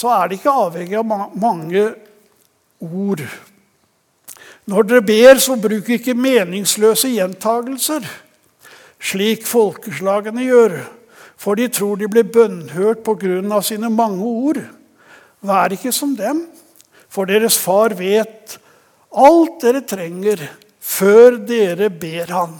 så 0.00 0.10
er 0.14 0.28
det 0.28 0.38
ikke 0.38 0.52
avhengig 0.54 0.96
av 0.96 1.06
mange 1.36 1.82
ord. 2.80 3.24
Når 4.68 4.88
dere 4.88 5.04
ber, 5.04 5.38
så 5.40 5.56
bruk 5.56 5.88
ikke 5.88 6.14
meningsløse 6.14 7.08
gjentagelser, 7.14 8.04
slik 9.00 9.46
folkeslagene 9.48 10.44
gjør, 10.44 10.76
for 11.40 11.56
de 11.56 11.68
tror 11.72 11.96
de 11.96 12.08
blir 12.10 12.28
bønnhørt 12.28 13.04
pga. 13.04 13.62
sine 13.62 13.90
mange 13.90 14.24
ord. 14.24 14.60
Vær 15.40 15.72
ikke 15.72 15.92
som 15.92 16.16
dem, 16.16 16.46
for 17.08 17.24
deres 17.24 17.58
far 17.58 17.94
vet 17.96 18.58
alt 19.10 19.62
dere 19.62 19.80
trenger, 19.80 20.42
før 20.80 21.38
dere 21.38 21.88
ber 21.90 22.30
Han. 22.30 22.58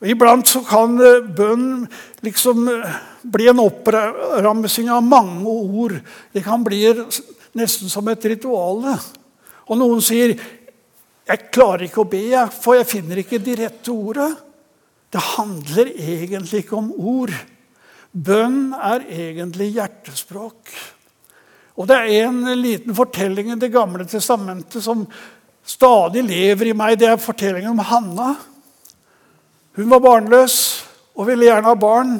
Og 0.00 0.08
iblant 0.08 0.48
så 0.48 0.62
kan 0.64 0.96
eh, 1.04 1.26
bønn 1.36 1.84
liksom 2.24 2.68
eh, 2.72 3.00
bli 3.22 3.50
en 3.50 3.60
oppramsing 3.60 4.88
av 4.88 5.04
mange 5.04 5.44
ord. 5.44 5.98
Det 6.32 6.44
kan 6.44 6.64
bli 6.64 6.86
nesten 7.58 7.92
som 7.92 8.08
et 8.08 8.24
ritual. 8.32 8.86
Og 9.68 9.78
noen 9.78 10.00
sier 10.02 10.32
'Jeg 11.30 11.50
klarer 11.54 11.86
ikke 11.86 12.02
å 12.02 12.10
be, 12.10 12.26
for 12.50 12.74
jeg 12.74 12.88
finner 12.90 13.20
ikke 13.22 13.38
de 13.38 13.54
rette 13.54 13.92
orda'. 13.92 14.32
Det 15.10 15.20
handler 15.36 15.92
egentlig 15.94 16.64
ikke 16.64 16.78
om 16.78 16.90
ord. 16.90 17.30
Bønn 18.10 18.72
er 18.74 19.04
egentlig 19.06 19.68
hjertespråk. 19.76 20.72
Og 21.78 21.86
det 21.86 21.96
er 21.96 22.26
en 22.26 22.42
liten 22.58 22.94
fortelling 22.94 23.52
i 23.52 23.58
Det 23.58 23.70
gamle 23.70 24.04
testamentet 24.10 24.82
som 24.82 25.06
stadig 25.62 26.24
lever 26.26 26.70
i 26.70 26.74
meg. 26.74 26.98
Det 26.98 27.08
er 27.08 27.22
fortellingen 27.22 27.70
om 27.70 27.78
Hanna. 27.78 28.34
Hun 29.78 29.90
var 29.90 30.02
barnløs 30.02 30.56
og 31.14 31.26
ville 31.30 31.46
gjerne 31.46 31.70
ha 31.70 31.78
barn. 31.78 32.18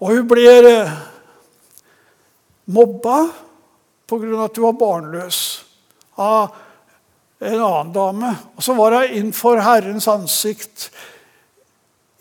Og 0.00 0.12
hun 0.12 0.28
ble 0.28 0.44
eh, 0.68 0.92
mobba 2.68 3.30
pga. 4.06 4.44
at 4.44 4.56
hun 4.56 4.66
var 4.68 4.78
barnløs 4.78 5.40
av 6.20 6.52
en 7.40 7.60
annen 7.60 7.92
dame. 7.92 8.34
Og 8.56 8.62
så 8.62 8.74
var 8.74 8.98
hun 8.98 9.16
innenfor 9.16 9.62
Herrens 9.64 10.08
ansikt 10.08 10.90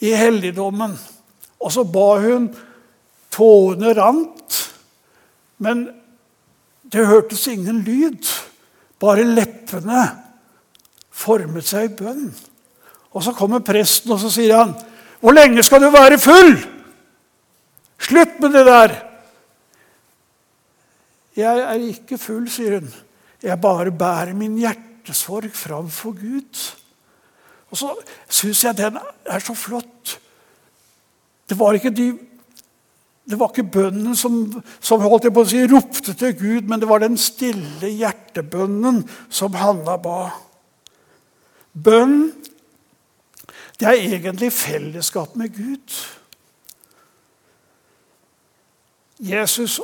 i 0.03 0.13
helligdommen. 0.17 0.95
Og 1.63 1.71
så 1.71 1.83
ba 1.87 2.09
hun. 2.23 2.51
Tårene 3.33 3.95
rant, 3.97 4.57
men 5.57 5.87
det 6.93 7.05
hørtes 7.09 7.47
ingen 7.49 7.79
lyd. 7.81 8.27
Bare 9.01 9.25
leppene 9.25 10.03
formet 11.09 11.65
seg 11.65 11.87
i 11.87 11.95
bønn. 11.97 12.27
Og 13.13 13.23
Så 13.25 13.33
kommer 13.33 13.65
presten 13.65 14.11
og 14.13 14.19
så 14.21 14.29
sier 14.29 14.57
han, 14.57 14.75
'Hvor 15.21 15.33
lenge 15.33 15.63
skal 15.63 15.81
du 15.81 15.89
være 15.89 16.19
full?' 16.19 16.67
Slutt 17.99 18.39
med 18.39 18.51
det 18.53 18.65
der! 18.65 18.91
'Jeg 21.35 21.59
er 21.59 21.73
ikke 21.73 22.17
full', 22.17 22.49
sier 22.49 22.79
hun. 22.79 22.93
'Jeg 23.41 23.61
bare 23.61 23.91
bærer 23.91 24.33
min 24.33 24.57
hjertesorg 25.03 25.51
framfor 25.51 26.11
Gud.' 26.11 26.79
Og 27.71 27.77
så 27.77 27.95
syns 28.29 28.63
jeg 28.63 28.77
den 28.77 28.97
er 29.25 29.39
så 29.39 29.53
flott. 29.53 30.19
Det 31.49 31.59
var 31.59 31.73
ikke 31.73 31.89
de 31.89 32.19
det 33.25 33.39
var 33.39 33.49
ikke 33.49 33.63
bønnen 33.63 34.15
som, 34.15 34.63
som 34.83 34.99
holdt 34.99 35.23
jeg 35.23 35.33
på 35.33 35.41
å 35.45 35.47
si, 35.47 35.61
ropte 35.63 36.13
til 36.13 36.33
Gud, 36.35 36.67
men 36.67 36.81
det 36.81 36.89
var 36.89 36.99
den 36.99 37.15
stille 37.17 37.87
hjertebønnen 37.87 39.09
som 39.31 39.53
Hanna 39.55 39.95
ba. 39.95 40.33
Bønn 41.71 42.33
det 43.79 43.87
er 43.87 44.17
egentlig 44.17 44.51
fellesskap 44.51 45.37
med 45.39 45.55
Gud. 45.55 45.95
Jesus 49.23 49.79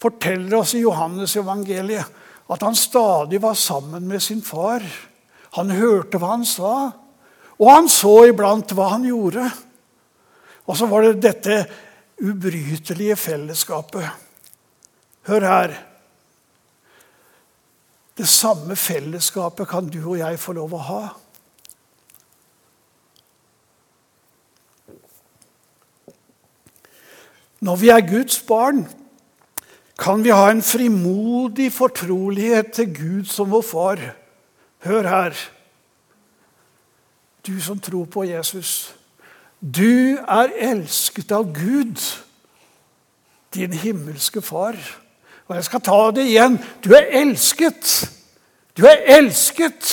forteller 0.00 0.56
oss 0.56 0.72
i 0.74 0.80
Johannes 0.80 1.36
evangeliet 1.36 2.08
at 2.48 2.62
han 2.64 2.76
stadig 2.76 3.42
var 3.42 3.54
sammen 3.54 4.08
med 4.08 4.22
sin 4.22 4.42
far. 4.42 4.84
Han 5.56 5.70
hørte 5.70 6.20
hva 6.20 6.32
han 6.36 6.46
sa, 6.48 6.90
og 7.58 7.70
han 7.72 7.90
så 7.92 8.28
iblant 8.30 8.72
hva 8.76 8.92
han 8.94 9.04
gjorde. 9.08 9.44
Og 10.68 10.76
så 10.76 10.88
var 10.88 11.04
det 11.04 11.20
dette 11.24 11.60
ubrytelige 12.22 13.16
fellesskapet. 13.16 14.08
Hør 15.28 15.44
her. 15.44 15.76
Det 18.18 18.28
samme 18.28 18.76
fellesskapet 18.76 19.68
kan 19.70 19.88
du 19.92 20.00
og 20.00 20.18
jeg 20.18 20.40
få 20.40 20.54
lov 20.56 20.74
å 20.74 20.84
ha. 20.88 21.02
Når 27.60 27.76
vi 27.76 27.90
er 27.90 28.06
Guds 28.06 28.38
barn, 28.46 28.84
kan 29.98 30.22
vi 30.24 30.30
ha 30.30 30.50
en 30.50 30.62
frimodig 30.62 31.72
fortrolighet 31.74 32.72
til 32.72 32.94
Gud 32.94 33.24
som 33.30 33.50
vår 33.50 33.64
far. 33.66 34.02
Hør 34.86 35.08
her, 35.08 35.34
du 37.46 37.60
som 37.60 37.80
tror 37.80 38.04
på 38.04 38.24
Jesus. 38.28 38.94
Du 39.60 40.18
er 40.22 40.54
elsket 40.70 41.32
av 41.34 41.48
Gud, 41.54 41.98
din 43.54 43.72
himmelske 43.72 44.42
far. 44.44 44.76
Og 45.48 45.56
jeg 45.56 45.64
skal 45.66 45.82
ta 45.82 45.98
det 46.14 46.28
igjen. 46.28 46.58
Du 46.84 46.92
er 46.94 47.08
elsket. 47.22 48.04
Du 48.76 48.84
er 48.86 49.00
elsket. 49.16 49.88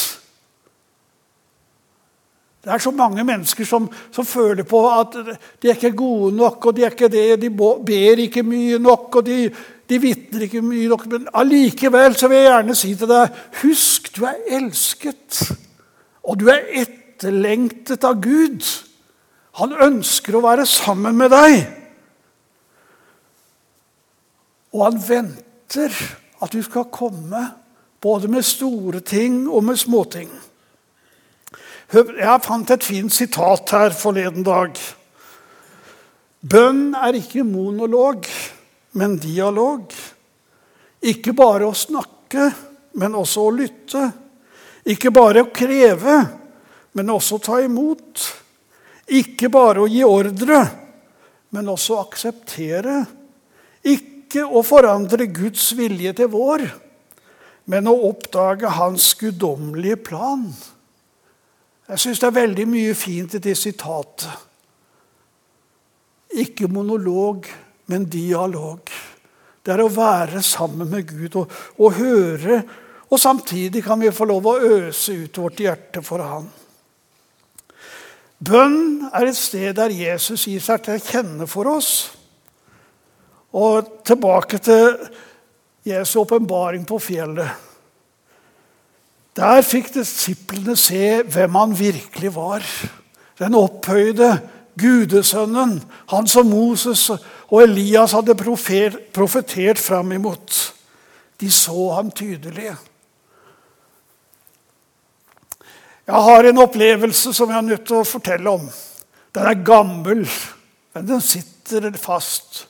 Det 2.66 2.74
er 2.74 2.82
så 2.82 2.92
mange 2.92 3.24
mennesker 3.24 3.66
som, 3.66 3.86
som, 4.12 4.26
føler 4.26 4.66
på 4.66 4.80
at 4.90 5.14
de 5.62 5.70
er 5.70 5.78
ikke 5.78 5.92
gode 5.98 6.32
nok, 6.36 6.66
og 6.66 6.76
de 6.76 6.84
er 6.84 6.94
ikke 6.96 7.12
det, 7.14 7.42
de 7.42 7.50
ber 7.54 8.22
ikke 8.24 8.42
mye 8.44 8.80
nok, 8.82 9.20
og 9.22 9.26
de, 9.26 9.52
de 9.90 10.00
vitner 10.02 10.48
ikke 10.48 10.64
mye 10.66 10.90
nok. 10.90 11.06
Men 11.12 11.30
allikevel 11.38 12.18
så 12.18 12.30
vil 12.32 12.42
jeg 12.42 12.50
gjerne 12.50 12.78
si 12.78 12.92
til 12.98 13.12
deg 13.12 13.40
husk, 13.62 14.12
du 14.16 14.26
er 14.30 14.42
elsket. 14.58 15.42
Og 16.26 16.40
du 16.42 16.50
er 16.50 16.66
etterlengtet 16.82 18.06
av 18.08 18.18
Gud. 18.24 18.66
Han 19.62 19.76
ønsker 19.88 20.36
å 20.36 20.44
være 20.44 20.66
sammen 20.68 21.18
med 21.20 21.32
deg. 21.32 21.60
Og 24.76 24.82
han 24.84 24.98
venter 25.00 25.94
at 26.44 26.52
du 26.52 26.60
skal 26.66 26.90
komme, 26.92 27.46
både 28.02 28.28
med 28.30 28.44
store 28.46 29.00
ting 29.02 29.46
og 29.50 29.64
med 29.66 29.80
småting. 29.82 30.30
Jeg 31.94 32.44
fant 32.44 32.72
et 32.74 32.84
fint 32.84 33.14
sitat 33.14 33.72
her 33.72 33.96
forleden 33.96 34.44
dag. 34.46 34.76
Bønn 36.46 36.92
er 36.98 37.18
ikke 37.18 37.46
monolog, 37.48 38.28
men 38.96 39.18
dialog. 39.20 39.92
Ikke 41.06 41.34
bare 41.36 41.68
å 41.68 41.76
snakke, 41.76 42.48
men 42.98 43.16
også 43.20 43.44
å 43.44 43.54
lytte. 43.54 44.06
Ikke 44.88 45.12
bare 45.14 45.44
å 45.44 45.52
kreve, 45.54 46.18
men 46.96 47.12
også 47.12 47.40
ta 47.44 47.60
imot. 47.66 48.24
Ikke 49.20 49.52
bare 49.54 49.84
å 49.84 49.90
gi 49.92 50.02
ordre, 50.08 50.62
men 51.54 51.70
også 51.74 51.98
å 51.98 52.06
akseptere. 52.06 53.02
Ikke 53.86 54.46
å 54.46 54.64
forandre 54.66 55.28
Guds 55.30 55.68
vilje 55.78 56.16
til 56.22 56.32
vår, 56.32 56.66
men 57.70 57.92
å 57.92 57.98
oppdage 58.08 58.72
Hans 58.78 59.12
guddommelige 59.20 60.00
plan. 60.08 60.48
Jeg 61.86 62.02
syns 62.02 62.22
det 62.22 62.32
er 62.32 62.40
veldig 62.40 62.66
mye 62.70 62.96
fint 62.98 63.36
i 63.38 63.44
det 63.44 63.54
sitatet. 63.60 64.32
Ikke 66.36 66.68
monolog, 66.72 67.46
men 67.92 68.08
dialog. 68.10 68.90
Det 69.66 69.74
er 69.74 69.82
å 69.82 69.92
være 69.92 70.42
sammen 70.46 70.90
med 70.92 71.08
Gud 71.10 71.40
og, 71.42 71.54
og 71.82 71.98
høre. 71.98 72.60
Og 73.10 73.22
samtidig 73.22 73.84
kan 73.86 74.02
vi 74.02 74.14
få 74.14 74.28
lov 74.30 74.50
å 74.50 74.60
øse 74.62 75.16
ut 75.26 75.42
vårt 75.42 75.62
hjerte 75.62 76.04
for 76.06 76.24
Han. 76.26 76.48
Bønn 78.46 79.08
er 79.14 79.30
et 79.30 79.38
sted 79.38 79.78
der 79.78 79.94
Jesus 79.96 80.44
gir 80.50 80.62
seg 80.62 80.84
til 80.84 80.98
å 80.98 81.06
kjenne 81.06 81.48
for 81.50 81.70
oss. 81.72 81.92
Og 83.56 84.04
tilbake 84.06 84.60
til 84.60 84.98
Jesu 85.88 86.20
åpenbaring 86.26 86.84
på 86.86 87.00
fjellet. 87.00 87.64
Der 89.36 89.64
fikk 89.68 89.92
disiplene 89.96 90.76
se 90.80 91.22
hvem 91.24 91.58
han 91.60 91.74
virkelig 91.76 92.32
var. 92.36 92.66
Den 93.40 93.58
opphøyde 93.60 94.30
gudesønnen, 94.80 95.78
han 96.12 96.28
som 96.28 96.50
Moses 96.52 97.10
og 97.10 97.62
Elias 97.64 98.16
hadde 98.16 98.36
profetert 98.36 99.80
fram 99.80 100.12
imot. 100.16 100.58
De 101.40 101.52
så 101.52 101.90
ham 101.96 102.12
tydelig. 102.12 102.74
Jeg 106.06 106.22
har 106.28 106.46
en 106.46 106.62
opplevelse 106.62 107.34
som 107.34 107.50
jeg 107.50 107.58
er 107.58 107.70
nødt 107.70 107.88
til 107.88 108.02
å 108.02 108.08
fortelle 108.08 108.52
om. 108.52 108.68
Den 109.36 109.50
er 109.50 109.66
gammel, 109.66 110.24
men 110.94 111.08
den 111.08 111.24
sitter 111.24 111.90
fast. 112.00 112.68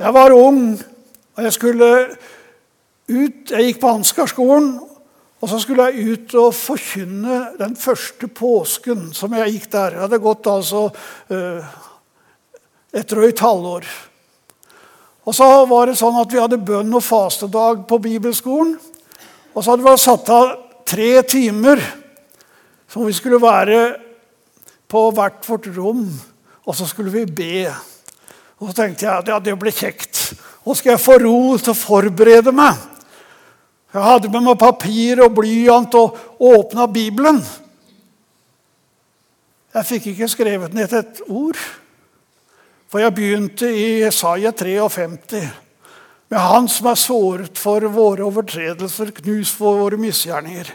Jeg 0.00 0.14
var 0.16 0.32
ung, 0.32 0.80
og 1.36 1.44
jeg 1.44 1.52
skulle 1.52 1.90
ut 3.10 3.50
Jeg 3.50 3.64
gikk 3.66 3.80
på 3.82 3.90
Ansgarskolen 3.90 4.68
og 5.40 5.48
så 5.48 5.58
skulle 5.62 5.86
jeg 5.88 6.12
ut 6.12 6.34
og 6.36 6.52
forkynne 6.52 7.38
den 7.56 7.72
første 7.80 8.28
påsken 8.28 9.08
som 9.16 9.32
jeg 9.38 9.54
gikk 9.54 9.70
der. 9.72 9.96
Jeg 9.96 10.04
hadde 10.04 10.20
gått 10.20 10.50
altså 10.52 10.82
uh, 10.92 11.70
et 12.92 13.08
drøyt 13.08 13.40
halvår. 13.40 13.88
Og 15.24 15.36
så 15.36 15.48
var 15.70 15.88
det 15.88 15.96
sånn 16.00 16.18
at 16.20 16.32
Vi 16.32 16.40
hadde 16.40 16.60
bønn 16.60 16.92
og 16.96 17.04
fastedag 17.04 17.86
på 17.88 18.00
bibelskolen. 18.04 18.76
Og 19.54 19.64
så 19.64 19.72
hadde 19.72 19.86
vi 19.86 19.96
satt 20.00 20.28
av 20.34 20.52
tre 20.84 21.10
timer 21.24 21.80
som 22.90 23.06
vi 23.06 23.14
skulle 23.16 23.40
være 23.40 23.80
på 24.90 25.02
hvert 25.14 25.46
vårt 25.46 25.68
rom, 25.76 26.06
og 26.66 26.74
så 26.74 26.86
skulle 26.90 27.12
vi 27.14 27.24
be. 27.24 27.70
Og 28.58 28.70
så 28.70 28.80
tenkte 28.82 29.06
jeg 29.06 29.14
at 29.14 29.30
ja, 29.30 29.38
det 29.38 29.54
ble 29.58 29.72
kjekt. 29.72 30.32
Nå 30.66 30.74
skal 30.76 30.96
jeg 30.96 31.02
få 31.02 31.20
ro 31.22 31.36
til 31.56 31.72
å 31.72 31.78
forberede 31.78 32.52
meg. 32.54 32.89
Jeg 33.90 34.06
hadde 34.06 34.30
med 34.30 34.44
meg 34.46 34.58
papir 34.60 35.18
og 35.24 35.34
blyant 35.34 35.94
og 35.98 36.18
åpna 36.38 36.86
Bibelen. 36.90 37.40
Jeg 39.74 39.86
fikk 39.86 40.10
ikke 40.12 40.28
skrevet 40.30 40.74
ned 40.74 40.94
et 40.94 41.22
ord. 41.26 41.58
For 42.90 43.02
jeg 43.02 43.14
begynte 43.14 43.70
i 43.70 44.02
Jesaja 44.04 44.50
53. 44.54 45.42
Med 46.30 46.38
Han 46.38 46.68
som 46.70 46.86
er 46.90 46.98
såret 46.98 47.58
for 47.58 47.82
våre 47.90 48.26
overtredelser, 48.26 49.10
knust 49.14 49.58
for 49.58 49.82
våre 49.82 49.98
misgjerninger. 49.98 50.70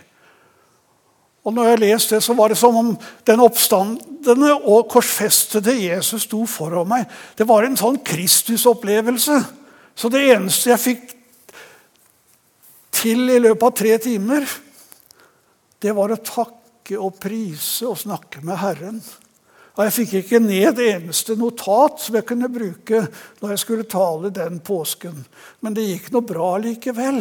Og 1.46 1.54
når 1.54 1.70
jeg 1.70 1.82
leste 1.84 2.16
det, 2.16 2.24
så 2.26 2.34
var 2.36 2.52
det 2.52 2.58
som 2.58 2.76
om 2.76 2.94
den 3.28 3.44
oppstandende 3.44 4.56
og 4.58 4.88
korsfestede 4.92 5.76
Jesus 5.78 6.26
sto 6.26 6.42
foran 6.50 6.90
meg. 6.90 7.06
Det 7.38 7.48
var 7.48 7.68
en 7.68 7.78
sånn 7.80 8.00
Kristusopplevelse. 8.04 9.38
Så 9.96 10.12
det 10.12 10.24
eneste 10.34 10.72
jeg 10.74 10.84
fikk 10.84 11.14
til 13.06 13.30
i 13.30 13.42
løpet 13.42 13.68
av 13.68 13.76
tre 13.78 13.98
timer, 14.02 14.48
det 15.82 15.94
var 15.94 16.14
å 16.14 16.24
takke 16.26 16.98
og 16.98 17.20
prise 17.22 17.86
og 17.90 18.00
snakke 18.02 18.42
med 18.46 18.58
Herren. 18.62 19.00
Og 19.76 19.84
Jeg 19.84 19.94
fikk 19.94 20.14
ikke 20.22 20.40
ned 20.40 20.80
eneste 20.80 21.36
notat 21.36 22.00
som 22.00 22.16
jeg 22.16 22.26
kunne 22.26 22.50
bruke 22.50 23.02
når 23.42 23.54
jeg 23.54 23.62
skulle 23.62 23.90
tale 23.92 24.32
den 24.34 24.62
påsken. 24.64 25.18
Men 25.60 25.76
det 25.76 25.86
gikk 25.90 26.14
noe 26.14 26.26
bra 26.26 26.54
likevel. 26.64 27.20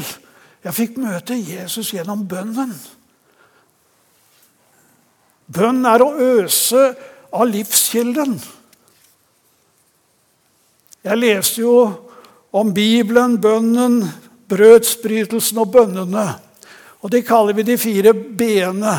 Jeg 0.64 0.76
fikk 0.76 1.00
møte 1.02 1.36
Jesus 1.36 1.90
gjennom 1.92 2.22
bønnen. 2.30 2.72
Bønn 5.50 5.82
er 5.90 6.00
å 6.00 6.14
øse 6.14 6.86
av 7.34 7.50
livskilden. 7.50 8.38
Jeg 11.04 11.20
leste 11.20 11.60
jo 11.60 11.74
om 12.54 12.70
Bibelen, 12.72 13.34
bønnen, 13.42 14.06
brødsbrytelsen 14.48 15.58
og 15.58 15.72
bønnene. 15.72 16.28
Og 17.04 17.10
Det 17.12 17.26
kaller 17.26 17.52
vi 17.52 17.62
de 17.62 17.78
fire 17.78 18.14
b-ene. 18.14 18.96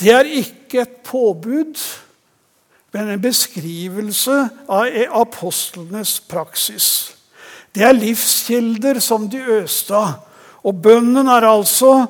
Det 0.00 0.10
er 0.12 0.24
ikke 0.24 0.80
et 0.82 0.96
påbud, 1.04 1.78
men 2.92 3.08
en 3.08 3.20
beskrivelse 3.20 4.48
av 4.68 4.96
apostlenes 5.20 6.18
praksis. 6.20 7.14
Det 7.74 7.82
er 7.82 7.96
livskilder 7.96 9.00
som 9.02 9.28
de 9.28 9.40
øste 9.60 9.94
av. 9.94 10.20
Og 10.64 10.76
bønnen 10.80 11.28
er 11.28 11.44
altså 11.44 12.06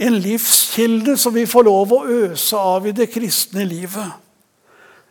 en 0.00 0.18
livskilde 0.22 1.16
som 1.18 1.34
vi 1.34 1.46
får 1.48 1.66
lov 1.66 1.92
å 1.92 2.04
øse 2.06 2.56
av 2.56 2.86
i 2.86 2.94
det 2.96 3.10
kristne 3.12 3.64
livet. 3.68 4.12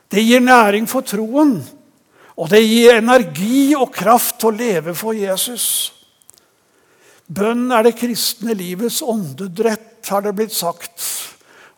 Det 0.09 0.23
gir 0.23 0.41
næring 0.41 0.87
for 0.89 1.05
troen. 1.05 1.59
Og 2.39 2.47
det 2.51 2.61
gir 2.63 2.95
energi 2.95 3.73
og 3.75 3.91
kraft 3.91 4.37
til 4.39 4.51
å 4.51 4.55
leve 4.55 4.95
for 4.95 5.17
Jesus. 5.17 5.65
Bønn 7.27 7.67
er 7.75 7.83
det 7.85 7.97
kristne 7.99 8.55
livets 8.57 9.01
åndedrett, 9.03 9.99
har 10.07 10.23
det 10.23 10.33
blitt 10.37 10.55
sagt. 10.55 11.03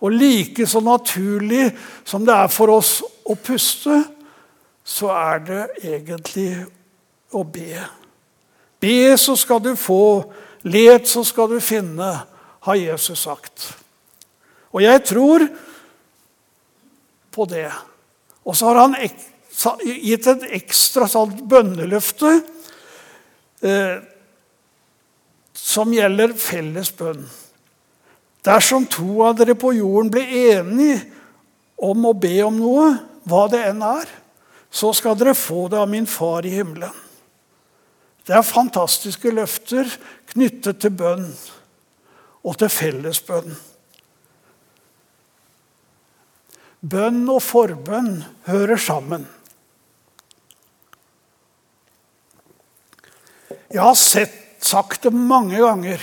Og 0.02 0.14
like 0.14 0.66
så 0.70 0.80
naturlig 0.86 1.72
som 2.08 2.24
det 2.26 2.36
er 2.36 2.54
for 2.54 2.72
oss 2.78 3.00
å 3.26 3.36
puste, 3.36 3.98
så 4.86 5.10
er 5.14 5.42
det 5.46 5.64
egentlig 5.82 6.54
å 7.34 7.44
be. 7.44 7.82
Be, 8.82 9.18
så 9.18 9.36
skal 9.38 9.62
du 9.62 9.74
få. 9.78 10.24
Let, 10.62 11.10
så 11.10 11.24
skal 11.26 11.50
du 11.50 11.60
finne, 11.64 12.10
har 12.62 12.78
Jesus 12.78 13.26
sagt. 13.26 13.72
Og 14.72 14.84
jeg 14.86 15.02
tror 15.10 15.46
på 17.34 17.46
det. 17.50 17.70
Og 18.46 18.58
så 18.58 18.70
har 18.70 18.84
han 18.84 18.98
gitt 19.84 20.28
et 20.32 20.48
ekstra 20.58 21.08
sånt 21.10 21.44
bønneløfte 21.50 22.32
eh, 23.62 23.98
som 25.58 25.94
gjelder 25.94 26.34
felles 26.40 26.92
bønn. 26.98 27.24
Dersom 28.42 28.88
to 28.90 29.22
av 29.28 29.38
dere 29.38 29.56
på 29.60 29.74
jorden 29.78 30.10
blir 30.14 30.32
enige 30.56 31.02
om 31.82 32.08
å 32.10 32.14
be 32.18 32.36
om 32.46 32.58
noe, 32.58 32.88
hva 33.30 33.46
det 33.52 33.62
enn 33.70 33.84
er, 33.86 34.10
så 34.72 34.94
skal 34.98 35.18
dere 35.20 35.38
få 35.38 35.68
det 35.70 35.78
av 35.82 35.90
min 35.92 36.08
far 36.10 36.46
i 36.48 36.54
himmelen. 36.56 36.94
Det 38.26 38.34
er 38.38 38.46
fantastiske 38.46 39.34
løfter 39.34 39.90
knyttet 40.32 40.80
til 40.82 40.94
bønn 40.96 41.28
og 42.46 42.58
til 42.62 42.72
fellesbønn. 42.72 43.54
Bønn 46.82 47.22
og 47.30 47.42
forbønn 47.46 48.14
hører 48.48 48.80
sammen. 48.82 49.28
Jeg 53.72 53.82
har 53.82 53.96
sett, 53.96 54.38
sagt 54.62 55.08
det 55.08 55.14
mange 55.16 55.58
ganger 55.58 56.02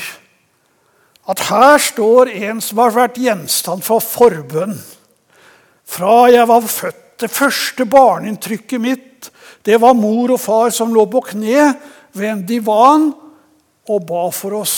at 1.28 1.42
her 1.50 1.76
står 1.82 2.30
en 2.32 2.62
som 2.64 2.80
har 2.80 2.94
vært 2.96 3.20
gjenstand 3.20 3.84
for 3.84 4.02
forbønn 4.02 4.78
fra 5.88 6.14
jeg 6.32 6.48
var 6.48 6.64
født. 6.64 7.04
Det 7.18 7.30
første 7.34 7.82
barneinntrykket 7.90 8.78
mitt 8.78 9.30
det 9.66 9.80
var 9.82 9.96
mor 9.98 10.30
og 10.30 10.38
far 10.38 10.70
som 10.70 10.92
lå 10.94 11.02
på 11.10 11.20
kne 11.32 11.72
ved 12.14 12.28
en 12.30 12.44
divan 12.46 13.08
og 13.90 14.04
ba 14.06 14.28
for 14.30 14.54
oss. 14.60 14.76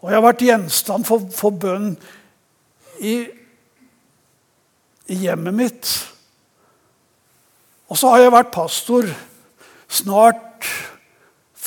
Og 0.00 0.08
jeg 0.08 0.16
har 0.16 0.24
vært 0.24 0.44
gjenstand 0.46 1.04
for, 1.04 1.26
for 1.36 1.52
bønn 1.52 1.92
i, 3.04 3.18
i 5.12 5.18
hjemmet 5.26 5.58
mitt. 5.58 5.92
Og 7.92 8.00
så 8.00 8.14
har 8.14 8.24
jeg 8.24 8.34
vært 8.38 8.54
pastor 8.54 9.10
snart 9.90 10.64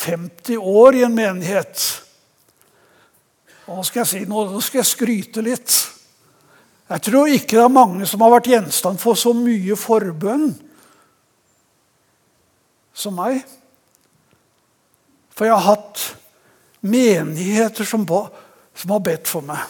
50 0.04 0.60
år 0.60 0.98
i 0.98 1.04
en 1.06 1.16
menighet. 1.16 1.84
Og 3.64 3.78
nå 3.78 3.84
skal 3.88 4.02
jeg 4.02 4.10
si 4.10 4.22
noe, 4.28 4.46
nå 4.52 4.60
skal 4.64 4.82
jeg 4.82 4.90
skryte 4.90 5.44
litt. 5.44 5.76
Jeg 6.90 7.04
tror 7.06 7.30
ikke 7.32 7.56
det 7.56 7.64
er 7.64 7.72
mange 7.72 8.06
som 8.08 8.20
har 8.20 8.34
vært 8.34 8.50
gjenstand 8.52 9.00
for 9.00 9.16
så 9.16 9.32
mye 9.36 9.76
forbønn 9.80 10.50
som 12.94 13.16
meg. 13.16 13.40
For 15.34 15.48
jeg 15.48 15.56
har 15.56 15.66
hatt 15.72 16.04
menigheter 16.84 17.88
som, 17.88 18.04
ba, 18.06 18.26
som 18.76 18.92
har 18.94 19.02
bedt 19.02 19.30
for 19.30 19.46
meg. 19.46 19.64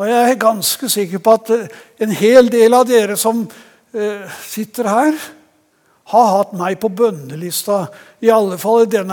Og 0.00 0.08
jeg 0.08 0.30
er 0.32 0.40
ganske 0.40 0.88
sikker 0.90 1.20
på 1.22 1.36
at 1.36 1.52
eh, 1.52 1.78
en 2.02 2.14
hel 2.16 2.48
del 2.50 2.74
av 2.74 2.88
dere 2.88 3.18
som 3.20 3.44
eh, 3.44 4.24
sitter 4.48 4.88
her, 4.88 5.18
har 6.12 6.32
hatt 6.36 6.52
meg 6.56 6.78
på 6.80 6.90
bønnelista. 6.92 7.86
I 8.20 8.30
alle 8.32 8.58
fall 8.60 8.84
i 8.84 8.90
den 8.92 9.12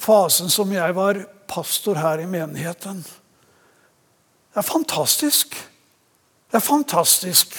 fasen 0.00 0.48
som 0.52 0.72
jeg 0.72 0.96
var 0.96 1.20
pastor 1.48 1.98
her 2.00 2.22
i 2.22 2.28
menigheten. 2.28 3.02
Det 3.02 4.62
er 4.62 4.66
fantastisk. 4.66 5.52
Det 6.48 6.56
er 6.56 6.64
fantastisk. 6.64 7.52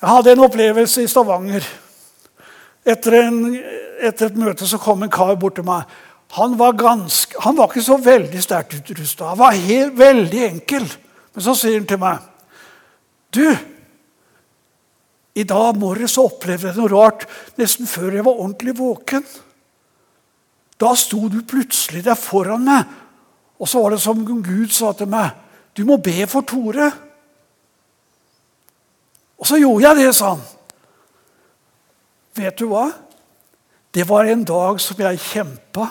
Jeg 0.00 0.10
hadde 0.10 0.34
en 0.34 0.44
opplevelse 0.46 1.02
i 1.02 1.10
Stavanger. 1.10 1.64
Etter, 2.88 3.18
en, 3.22 3.40
etter 4.02 4.30
et 4.30 4.38
møte 4.38 4.66
så 4.66 4.78
kom 4.82 5.02
en 5.04 5.12
kar 5.12 5.34
bort 5.38 5.58
til 5.58 5.66
meg. 5.66 5.86
Han 6.36 6.58
var, 6.58 6.74
ganske, 6.78 7.38
han 7.40 7.56
var 7.56 7.70
ikke 7.70 7.86
så 7.86 7.96
veldig 8.02 8.42
sterkt 8.42 8.74
utrusta. 8.78 9.30
Han 9.32 9.40
var 9.40 9.56
helt, 9.56 9.94
veldig 9.98 10.44
enkel. 10.50 10.86
Men 11.34 11.46
så 11.46 11.54
sier 11.56 11.78
han 11.78 11.86
til 11.88 12.00
meg 12.02 12.24
Du, 13.34 13.44
i 15.38 15.44
dag 15.46 15.76
morges 15.78 16.16
opplevde 16.18 16.70
jeg 16.70 16.78
noe 16.78 16.90
rart 16.90 17.26
nesten 17.58 17.86
før 17.86 18.16
jeg 18.16 18.26
var 18.26 18.40
ordentlig 18.40 18.74
våken. 18.78 19.26
Da 20.78 20.94
sto 20.98 21.28
du 21.30 21.40
plutselig 21.46 22.04
der 22.06 22.18
foran 22.18 22.64
meg, 22.66 22.86
og 23.58 23.70
så 23.70 23.82
var 23.82 23.94
det 23.94 24.02
som 24.02 24.24
Gud 24.26 24.70
sa 24.74 24.92
til 24.94 25.10
meg 25.10 25.34
Du 25.74 25.84
må 25.86 25.98
be 26.02 26.26
for 26.26 26.42
Tore. 26.42 26.88
Og 29.38 29.46
så 29.46 29.60
gjorde 29.60 29.84
jeg 29.84 29.96
det, 30.00 30.14
sa 30.16 30.32
han. 30.32 30.42
Vet 32.34 32.58
du 32.58 32.66
hva? 32.72 32.88
Det 33.94 34.02
var 34.08 34.26
en 34.26 34.42
dag 34.46 34.80
som 34.82 34.98
jeg 34.98 35.20
kjempa 35.22 35.86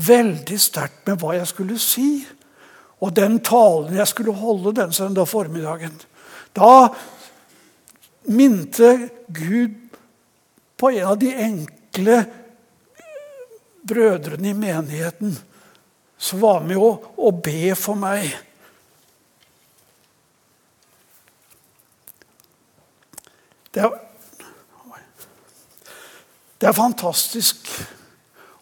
veldig 0.00 0.56
sterkt 0.60 1.04
med 1.08 1.20
hva 1.20 1.34
jeg 1.36 1.50
skulle 1.50 1.76
si. 1.80 2.24
Og 3.04 3.12
den 3.12 3.38
talen 3.44 3.96
jeg 3.98 4.08
skulle 4.08 4.32
holde 4.32 4.72
den 4.80 4.92
søndag 4.96 5.28
formiddagen. 5.28 5.92
Da 6.56 6.88
minte 8.24 9.08
Gud 9.28 9.74
på 10.76 10.90
en 10.90 11.06
av 11.06 11.18
de 11.18 11.32
enkle 11.34 12.24
brødrene 13.84 14.50
i 14.50 14.56
menigheten 14.56 15.36
som 16.18 16.40
var 16.40 16.64
med 16.64 16.80
å, 16.80 16.94
å 17.16 17.30
be 17.44 17.74
for 17.76 17.98
meg. 18.00 18.30
Det 23.74 23.82
er, 23.82 23.96
det 26.62 26.70
er 26.70 26.76
fantastisk 26.76 27.68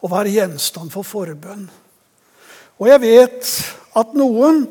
å 0.02 0.10
være 0.10 0.32
gjenstand 0.34 0.90
for 0.94 1.06
forbønn. 1.06 1.68
Og 2.80 2.88
jeg 2.90 3.02
vet 3.04 3.50
at 4.00 4.16
noen 4.18 4.64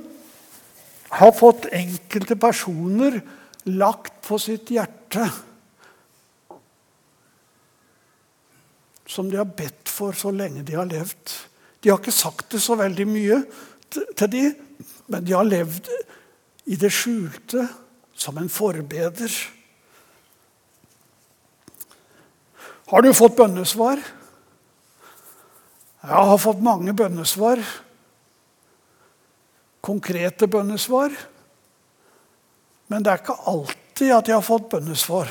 har 1.11 1.31
fått 1.37 1.69
enkelte 1.71 2.35
personer 2.39 3.21
lagt 3.69 4.21
på 4.25 4.39
sitt 4.41 4.71
hjerte 4.73 5.27
som 9.11 9.27
de 9.29 9.37
har 9.37 9.49
bedt 9.57 9.91
for 9.91 10.15
så 10.15 10.31
lenge 10.31 10.63
de 10.63 10.77
har 10.77 10.87
levd. 10.87 11.33
De 11.81 11.91
har 11.91 11.99
ikke 11.99 12.13
sagt 12.15 12.53
det 12.53 12.61
så 12.63 12.77
veldig 12.79 13.07
mye 13.09 13.41
til 13.91 14.29
de, 14.31 14.43
men 15.11 15.25
de 15.27 15.35
har 15.35 15.47
levd 15.47 15.89
i 16.71 16.77
det 16.79 16.91
skjulte 16.95 17.65
som 18.15 18.37
en 18.39 18.49
forbeder. 18.51 19.33
Har 22.91 23.03
du 23.03 23.11
fått 23.15 23.35
bønnesvar? 23.39 23.99
Jeg 26.01 26.27
har 26.31 26.39
fått 26.41 26.63
mange 26.63 26.93
bønnesvar. 26.97 27.59
Konkrete 29.83 30.47
bønnesvar. 30.47 31.13
Men 32.91 33.05
det 33.05 33.13
er 33.13 33.21
ikke 33.21 33.39
alltid 33.47 34.11
at 34.11 34.27
jeg 34.27 34.35
har 34.35 34.43
fått 34.43 34.67
bønnesvar. 34.73 35.29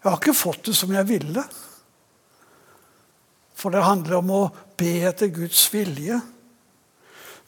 Jeg 0.00 0.06
har 0.06 0.20
ikke 0.20 0.36
fått 0.36 0.68
det 0.68 0.76
som 0.78 0.92
jeg 0.94 1.08
ville. 1.08 1.42
For 3.58 3.74
det 3.74 3.82
handler 3.82 4.20
om 4.20 4.30
å 4.32 4.44
be 4.78 4.92
etter 5.10 5.32
Guds 5.34 5.64
vilje. 5.74 6.20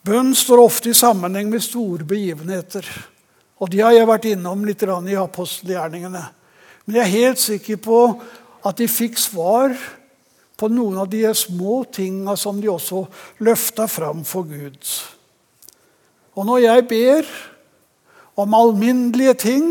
Bønn 0.02 0.34
står 0.34 0.64
ofte 0.64 0.90
i 0.90 0.98
sammenheng 0.98 1.46
med 1.52 1.62
store 1.62 2.04
begivenheter. 2.08 2.88
Og 3.62 3.70
de 3.70 3.84
har 3.84 3.94
jeg 3.94 4.08
vært 4.10 4.26
innom 4.32 4.66
litt 4.66 4.82
i 4.82 5.16
apostelgjerningene. 5.22 6.24
Men 6.84 6.98
jeg 6.98 7.04
er 7.04 7.14
helt 7.14 7.38
sikker 7.40 7.78
på 7.78 7.98
at 8.66 8.82
de 8.82 8.90
fikk 8.90 9.14
svar 9.22 9.76
på 10.58 10.68
noen 10.70 10.98
av 11.04 11.08
de 11.10 11.22
små 11.38 11.84
tinga 11.86 12.34
som 12.36 12.58
de 12.60 12.70
også 12.70 13.04
løfta 13.46 13.86
fram 13.86 14.26
for 14.26 14.42
Gud. 14.50 14.82
Og 16.34 16.46
når 16.50 16.64
jeg 16.66 16.86
ber 16.90 17.30
om 18.36 18.54
alminnelige 18.54 19.34
ting, 19.34 19.66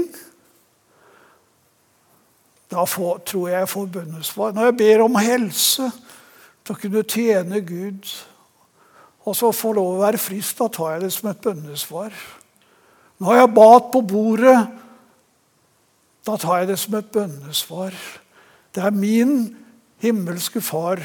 da 2.71 2.85
får, 2.87 3.23
tror 3.27 3.49
jeg 3.49 3.59
jeg 3.59 3.69
får 3.69 3.87
bønnesvar. 3.97 4.53
Når 4.55 4.69
jeg 4.69 4.77
ber 4.79 5.05
om 5.05 5.17
helse, 5.19 5.89
til 6.61 6.75
å 6.75 6.81
kunne 6.81 7.01
tjene 7.09 7.63
Gud, 7.65 8.05
og 9.25 9.35
så 9.37 9.49
få 9.53 9.73
lov 9.77 9.95
å 9.95 10.03
være 10.03 10.21
frisk, 10.21 10.59
da 10.61 10.69
tar 10.71 10.93
jeg 10.95 11.03
det 11.05 11.11
som 11.15 11.29
et 11.31 11.41
bønnesvar. 11.43 12.13
Når 13.21 13.37
jeg 13.37 13.53
bat 13.57 13.89
på 13.93 14.01
bordet, 14.05 14.59
da 16.25 16.37
tar 16.37 16.61
jeg 16.61 16.71
det 16.71 16.77
som 16.81 16.95
et 16.97 17.11
bønnesvar. 17.13 17.97
Det 18.73 18.85
er 18.85 18.95
min 18.95 19.35
himmelske 20.01 20.61
far 20.63 21.01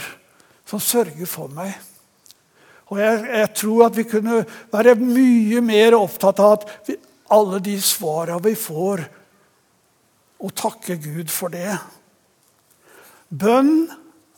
som 0.69 0.81
sørger 0.81 1.29
for 1.29 1.53
meg. 1.53 1.75
Og 2.93 3.01
jeg, 3.01 3.23
jeg 3.33 3.51
tror 3.59 3.87
at 3.89 3.97
vi 3.99 4.07
kunne 4.07 4.43
være 4.73 4.95
mye 5.01 5.63
mer 5.65 5.97
opptatt 5.99 6.41
av 6.43 6.59
at 6.61 6.67
vi, 6.87 6.97
alle 7.33 7.61
de 7.65 7.77
svarene 7.83 8.43
vi 8.45 8.55
får, 8.59 9.05
og 10.37 10.53
takke 10.55 10.99
Gud 11.01 11.33
for 11.33 11.53
det. 11.55 11.79
Bønn 13.33 13.89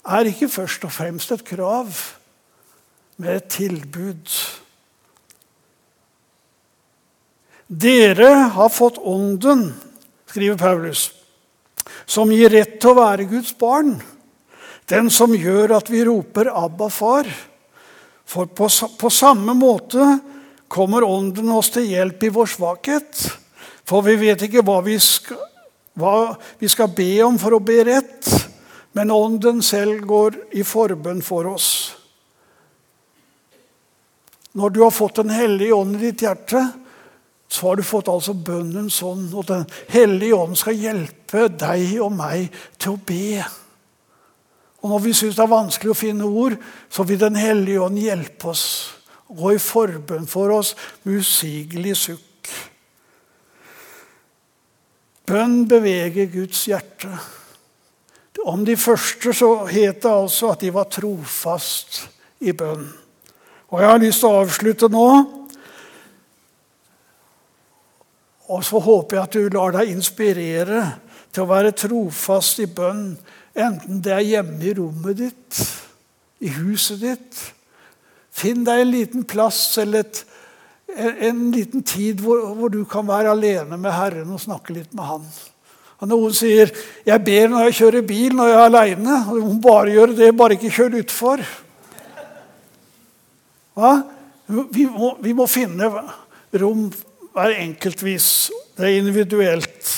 er 0.08 0.30
ikke 0.30 0.48
først 0.52 0.86
og 0.86 0.94
fremst 0.94 1.34
et 1.34 1.44
krav, 1.44 1.90
men 3.18 3.34
et 3.34 3.50
tilbud. 3.50 4.38
Dere 7.68 8.32
har 8.54 8.72
fått 8.72 9.02
Ånden, 9.02 9.72
skriver 10.30 10.56
Paulus 10.60 11.08
som 12.08 12.32
gir 12.32 12.52
rett 12.52 12.78
til 12.80 12.94
å 12.94 12.98
være 12.98 13.28
Guds 13.28 13.52
barn. 13.58 13.96
Den 14.88 15.10
som 15.12 15.34
gjør 15.36 15.76
at 15.76 15.90
vi 15.92 16.04
roper 16.08 16.48
'Abba, 16.48 16.88
far'. 16.88 17.28
For 18.24 18.46
på, 18.46 18.68
på 18.68 19.10
samme 19.10 19.54
måte 19.56 20.20
kommer 20.68 21.04
Ånden 21.04 21.50
oss 21.52 21.72
til 21.74 21.88
hjelp 21.88 22.22
i 22.22 22.32
vår 22.32 22.50
svakhet. 22.52 23.24
For 23.88 24.04
vi 24.04 24.18
vet 24.20 24.44
ikke 24.44 24.62
hva 24.66 24.80
vi, 24.84 24.98
skal, 25.00 25.40
hva 25.96 26.36
vi 26.60 26.68
skal 26.68 26.92
be 26.94 27.10
om 27.24 27.38
for 27.40 27.56
å 27.56 27.62
be 27.64 27.80
rett, 27.88 28.28
men 28.96 29.12
Ånden 29.14 29.62
selv 29.64 30.04
går 30.08 30.36
i 30.60 30.64
forbønn 30.66 31.22
for 31.24 31.48
oss. 31.48 31.70
Når 34.58 34.74
du 34.74 34.82
har 34.82 34.90
fått 34.90 35.20
Den 35.20 35.30
hellige 35.30 35.74
ånd 35.76 35.96
i 35.96 36.08
ditt 36.08 36.22
hjerte, 36.24 36.62
så 37.48 37.68
har 37.68 37.76
du 37.76 37.82
fått 37.86 38.08
altså 38.12 38.34
bønnens 38.34 39.00
ånd, 39.02 39.32
og 39.34 39.46
Den 39.46 39.64
hellige 39.88 40.36
ånd 40.36 40.56
skal 40.58 40.76
hjelpe 40.76 41.46
deg 41.48 41.96
og 42.04 42.12
meg 42.16 42.52
til 42.76 42.96
å 42.96 43.00
be. 43.08 43.44
Og 44.82 44.92
Når 44.92 45.04
vi 45.04 45.14
syns 45.16 45.36
det 45.36 45.44
er 45.44 45.52
vanskelig 45.52 45.94
å 45.94 45.98
finne 45.98 46.28
ord, 46.28 46.58
så 46.90 47.06
vil 47.08 47.20
Den 47.20 47.38
hellige 47.38 47.80
ånd 47.86 47.98
hjelpe 48.02 48.52
oss. 48.52 48.97
Gå 49.28 49.52
i 49.52 49.60
forbønn 49.60 50.26
for 50.28 50.54
oss 50.56 50.74
med 51.04 51.20
usigelig 51.20 51.96
sukk. 52.00 52.52
Bønn 55.28 55.66
beveger 55.68 56.30
Guds 56.32 56.64
hjerte. 56.70 57.10
Om 58.48 58.62
de 58.64 58.76
første 58.80 59.32
så 59.34 59.50
het 59.68 60.02
det 60.02 60.12
altså 60.12 60.54
at 60.54 60.62
de 60.62 60.70
var 60.72 60.88
trofast 60.88 62.06
i 62.40 62.54
bønn. 62.56 62.86
Og 63.68 63.80
Jeg 63.80 63.90
har 63.90 64.00
lyst 64.00 64.22
til 64.22 64.30
å 64.30 64.40
avslutte 64.44 64.88
nå. 64.88 65.08
Og 68.48 68.64
så 68.64 68.80
håper 68.80 69.18
jeg 69.18 69.26
at 69.26 69.36
du 69.36 69.52
lar 69.52 69.74
deg 69.76 69.92
inspirere 69.92 70.80
til 71.28 71.44
å 71.44 71.50
være 71.50 71.74
trofast 71.76 72.62
i 72.64 72.68
bønn, 72.72 73.10
enten 73.52 74.00
det 74.00 74.14
er 74.14 74.24
hjemme 74.24 74.64
i 74.64 74.72
rommet 74.78 75.18
ditt, 75.18 75.58
i 76.40 76.54
huset 76.56 77.02
ditt. 77.02 77.42
Finn 78.38 78.64
deg 78.66 78.82
en 78.84 78.92
liten 78.92 79.26
plass 79.28 79.60
eller 79.82 80.06
et, 80.06 80.22
en 81.28 81.48
liten 81.54 81.84
tid 81.86 82.22
hvor, 82.22 82.44
hvor, 82.56 82.72
du 82.72 82.84
kan 82.88 83.06
være 83.08 83.34
alene 83.34 83.78
med 83.80 83.94
Herren 83.94 84.34
og 84.34 84.42
snakke 84.42 84.76
litt 84.76 84.94
med 84.96 85.08
Han. 85.08 85.24
Og 85.98 86.10
Noen 86.12 86.34
sier 86.34 86.70
'jeg 87.06 87.24
ber 87.24 87.48
når 87.50 87.64
jeg 87.66 87.78
kjører 87.80 88.06
bil, 88.06 88.36
når 88.36 88.46
jeg 88.46 88.58
er 88.58 88.68
aleine'. 88.68 89.18
Du 89.34 89.40
må 89.42 89.60
bare 89.60 89.90
gjøre 89.90 90.16
det, 90.16 90.36
bare 90.36 90.54
ikke 90.54 90.70
kjør 90.70 91.00
utfor. 91.00 91.42
Hva? 93.74 93.92
Vi 94.48 94.86
må, 94.86 95.16
vi 95.20 95.32
må 95.36 95.46
finne 95.46 95.90
rom 96.54 96.86
hver 97.34 97.56
enkeltvis. 97.58 98.50
Det 98.78 98.86
er 98.86 99.00
individuelt. 99.02 99.90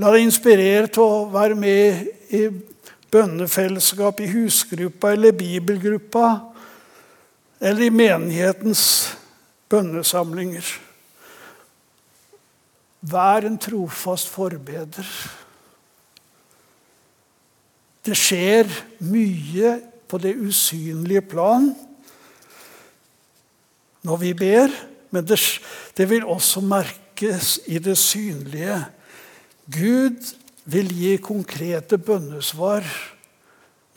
La 0.00 0.10
deg 0.10 0.24
inspirere 0.24 0.88
til 0.88 1.04
å 1.04 1.26
være 1.32 1.54
med 1.54 2.06
i 2.32 2.46
bønnefellesskap, 3.12 4.20
i 4.20 4.30
husgruppa 4.32 5.12
eller 5.12 5.36
bibelgruppa, 5.36 6.28
eller 7.60 7.86
i 7.86 7.92
menighetens 7.94 8.84
bønnesamlinger. 9.70 10.66
Vær 13.02 13.46
en 13.46 13.58
trofast 13.58 14.30
forbeder. 14.30 15.06
Det 18.02 18.16
skjer 18.18 18.70
mye 19.06 19.76
på 20.10 20.18
det 20.22 20.34
usynlige 20.42 21.22
plan 21.24 21.70
når 24.02 24.18
vi 24.18 24.32
ber, 24.34 24.72
men 25.14 25.26
det, 25.26 25.38
det 25.96 26.08
vil 26.10 26.26
også 26.26 26.60
merkes 26.66 27.60
i 27.70 27.78
det 27.78 27.94
synlige. 27.98 28.80
Gud 29.70 30.32
vil 30.64 30.92
gi 30.94 31.16
konkrete 31.22 31.98
bønnesvar 31.98 32.86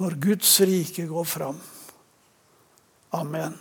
når 0.02 0.18
Guds 0.22 0.56
rike 0.66 1.06
går 1.08 1.28
fram. 1.30 1.60
Amen. 3.16 3.54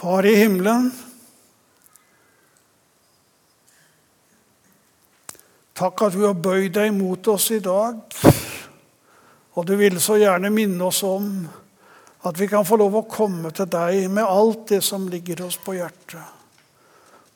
Far 0.00 0.24
i 0.24 0.32
himmelen. 0.32 0.88
Takk 5.76 6.06
at 6.06 6.16
du 6.16 6.24
har 6.24 6.36
bøyd 6.36 6.72
deg 6.72 6.92
mot 6.96 7.28
oss 7.32 7.50
i 7.52 7.60
dag. 7.60 8.00
Og 9.56 9.66
du 9.68 9.74
vil 9.76 10.00
så 10.00 10.16
gjerne 10.20 10.48
minne 10.52 10.88
oss 10.88 11.02
om 11.04 11.28
at 12.26 12.40
vi 12.40 12.48
kan 12.50 12.66
få 12.68 12.76
lov 12.80 12.98
å 12.98 13.08
komme 13.08 13.52
til 13.56 13.68
deg 13.70 14.10
med 14.12 14.28
alt 14.28 14.66
det 14.72 14.82
som 14.84 15.08
ligger 15.08 15.46
oss 15.46 15.56
på 15.60 15.78
hjertet. 15.78 16.36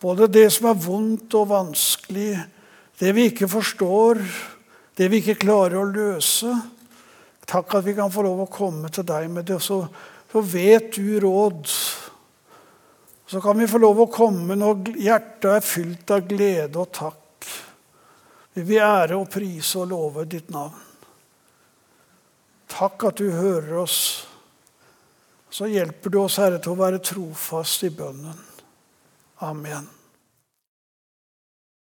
Både 0.00 0.28
det 0.28 0.50
som 0.52 0.68
er 0.68 0.80
vondt 0.84 1.34
og 1.38 1.48
vanskelig, 1.52 2.34
det 3.00 3.14
vi 3.16 3.30
ikke 3.30 3.48
forstår, 3.48 4.20
det 4.98 5.08
vi 5.10 5.22
ikke 5.22 5.40
klarer 5.46 5.80
å 5.80 5.88
løse. 5.88 6.52
Takk 7.48 7.78
at 7.80 7.86
vi 7.86 7.96
kan 7.96 8.12
få 8.12 8.26
lov 8.26 8.44
å 8.44 8.52
komme 8.52 8.92
til 8.92 9.06
deg 9.08 9.30
med 9.32 9.48
det. 9.48 9.56
Så, 9.64 9.80
så 10.28 10.44
vet 10.44 10.92
du 10.98 11.16
råd 11.24 11.72
så 13.26 13.40
kan 13.40 13.58
vi 13.58 13.68
få 13.68 13.80
lov 13.80 13.98
å 13.98 14.10
komme 14.12 14.54
når 14.54 14.92
hjertet 15.00 15.48
er 15.48 15.64
fylt 15.64 16.10
av 16.12 16.26
glede 16.28 16.78
og 16.78 16.92
takk. 16.94 17.48
Vi 18.54 18.62
vil 18.68 18.84
ære 18.84 19.16
og 19.18 19.30
prise 19.32 19.80
og 19.80 19.88
love 19.90 20.26
ditt 20.30 20.52
navn. 20.54 20.76
Takk 22.70 23.08
at 23.08 23.18
du 23.18 23.32
hører 23.32 23.80
oss. 23.80 23.98
Så 25.54 25.68
hjelper 25.70 26.10
du 26.10 26.18
oss, 26.18 26.40
Herre, 26.42 26.58
til 26.58 26.72
å 26.72 26.80
være 26.80 26.98
trofast 26.98 27.84
i 27.86 27.92
bønnen. 27.94 28.40
Amen. 29.46 29.84